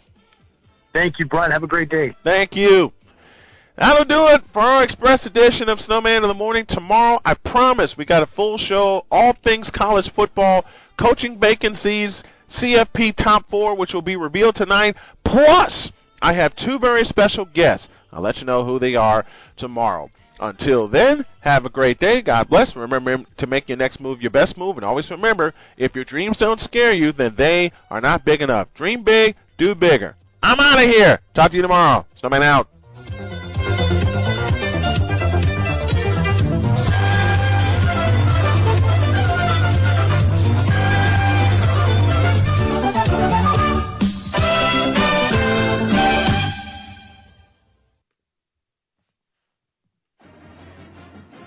Thank 0.92 1.18
you, 1.18 1.24
Brian. 1.24 1.50
Have 1.50 1.62
a 1.62 1.66
great 1.66 1.88
day. 1.88 2.14
Thank 2.22 2.54
you. 2.54 2.92
That'll 3.76 4.04
do 4.04 4.26
it 4.34 4.42
for 4.52 4.60
our 4.60 4.82
express 4.82 5.24
edition 5.24 5.70
of 5.70 5.80
Snowman 5.80 6.22
in 6.22 6.28
the 6.28 6.34
Morning. 6.34 6.66
Tomorrow, 6.66 7.22
I 7.24 7.32
promise, 7.32 7.96
we 7.96 8.04
got 8.04 8.22
a 8.22 8.26
full 8.26 8.58
show, 8.58 9.06
all 9.10 9.32
things 9.32 9.70
college 9.70 10.10
football, 10.10 10.66
coaching 10.98 11.38
vacancies, 11.38 12.24
CFP 12.50 13.14
top 13.14 13.48
four, 13.48 13.74
which 13.74 13.94
will 13.94 14.02
be 14.02 14.16
revealed 14.16 14.56
tonight. 14.56 14.96
Plus, 15.24 15.92
I 16.20 16.34
have 16.34 16.56
two 16.56 16.78
very 16.78 17.06
special 17.06 17.46
guests. 17.46 17.88
I'll 18.12 18.20
let 18.20 18.40
you 18.40 18.46
know 18.46 18.64
who 18.64 18.78
they 18.78 18.96
are 18.96 19.24
tomorrow. 19.56 20.10
Until 20.40 20.86
then, 20.88 21.26
have 21.40 21.64
a 21.64 21.70
great 21.70 21.98
day. 21.98 22.22
God 22.22 22.48
bless. 22.48 22.76
Remember 22.76 23.24
to 23.38 23.46
make 23.46 23.68
your 23.68 23.78
next 23.78 24.00
move 24.00 24.22
your 24.22 24.30
best 24.30 24.56
move. 24.56 24.76
And 24.76 24.84
always 24.84 25.10
remember, 25.10 25.54
if 25.76 25.94
your 25.94 26.04
dreams 26.04 26.38
don't 26.38 26.60
scare 26.60 26.92
you, 26.92 27.12
then 27.12 27.34
they 27.34 27.72
are 27.90 28.00
not 28.00 28.24
big 28.24 28.42
enough. 28.42 28.72
Dream 28.74 29.02
big, 29.02 29.36
do 29.56 29.74
bigger. 29.74 30.14
I'm 30.42 30.60
out 30.60 30.82
of 30.82 30.88
here. 30.88 31.20
Talk 31.34 31.50
to 31.50 31.56
you 31.56 31.62
tomorrow. 31.62 32.06
Snowman 32.14 32.42
out. 32.42 32.68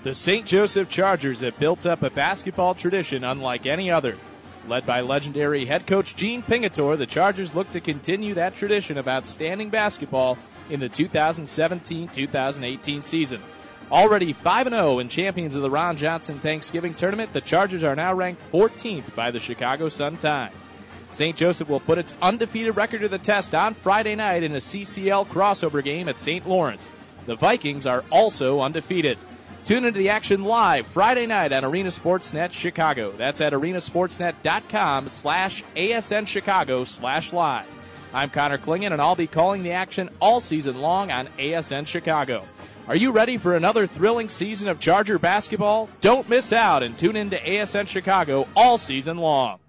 The 0.02 0.14
St. 0.14 0.44
Joseph 0.44 0.88
Chargers 0.88 1.42
have 1.42 1.56
built 1.60 1.86
up 1.86 2.02
a 2.02 2.10
basketball 2.10 2.74
tradition 2.74 3.22
unlike 3.22 3.66
any 3.66 3.88
other. 3.88 4.18
Led 4.66 4.84
by 4.84 5.00
legendary 5.00 5.64
head 5.64 5.86
coach 5.86 6.16
Gene 6.16 6.42
Pingatore, 6.42 6.98
the 6.98 7.06
Chargers 7.06 7.54
look 7.54 7.70
to 7.70 7.80
continue 7.80 8.34
that 8.34 8.56
tradition 8.56 8.98
of 8.98 9.06
outstanding 9.06 9.70
basketball 9.70 10.38
in 10.68 10.80
the 10.80 10.88
2017-2018 10.88 13.04
season. 13.04 13.40
Already 13.92 14.34
5-0 14.34 14.66
and 14.66 14.74
oh 14.74 15.00
champions 15.04 15.54
of 15.54 15.62
the 15.62 15.70
Ron 15.70 15.96
Johnson 15.96 16.40
Thanksgiving 16.40 16.94
Tournament, 16.94 17.32
the 17.32 17.40
Chargers 17.40 17.84
are 17.84 17.94
now 17.94 18.12
ranked 18.12 18.42
14th 18.50 19.14
by 19.14 19.30
the 19.30 19.38
Chicago 19.38 19.88
Sun-Times. 19.88 20.56
St. 21.12 21.36
Joseph 21.36 21.68
will 21.68 21.78
put 21.78 21.98
its 21.98 22.12
undefeated 22.20 22.74
record 22.74 23.02
to 23.02 23.08
the 23.08 23.18
test 23.18 23.54
on 23.54 23.74
Friday 23.74 24.16
night 24.16 24.42
in 24.42 24.54
a 24.54 24.58
CCL 24.58 25.28
crossover 25.28 25.84
game 25.84 26.08
at 26.08 26.18
St. 26.18 26.48
Lawrence. 26.48 26.90
The 27.26 27.36
Vikings 27.36 27.86
are 27.86 28.02
also 28.10 28.60
undefeated. 28.60 29.16
Tune 29.64 29.84
into 29.84 29.98
the 29.98 30.08
action 30.08 30.42
live 30.42 30.88
Friday 30.88 31.26
night 31.26 31.52
on 31.52 31.64
Arena 31.64 31.90
Sportsnet 31.90 32.50
Chicago. 32.50 33.12
That's 33.12 33.40
at 33.40 33.52
arenasportsnet.com 33.52 35.08
slash 35.08 35.62
ASN 35.76 36.26
Chicago 36.26 36.82
slash 36.82 37.32
live. 37.32 37.66
I'm 38.12 38.28
Connor 38.28 38.58
Klingen 38.58 38.92
and 38.92 39.00
I'll 39.00 39.14
be 39.14 39.28
calling 39.28 39.62
the 39.62 39.70
action 39.70 40.10
all 40.18 40.40
season 40.40 40.80
long 40.80 41.12
on 41.12 41.28
ASN 41.38 41.86
Chicago. 41.86 42.44
Are 42.88 42.96
you 42.96 43.12
ready 43.12 43.36
for 43.36 43.54
another 43.54 43.86
thrilling 43.86 44.28
season 44.28 44.68
of 44.68 44.80
Charger 44.80 45.20
basketball? 45.20 45.88
Don't 46.00 46.28
miss 46.28 46.52
out 46.52 46.82
and 46.82 46.98
tune 46.98 47.14
in 47.14 47.30
to 47.30 47.38
ASN 47.38 47.86
Chicago 47.86 48.48
all 48.56 48.76
season 48.78 49.16
long. 49.18 49.61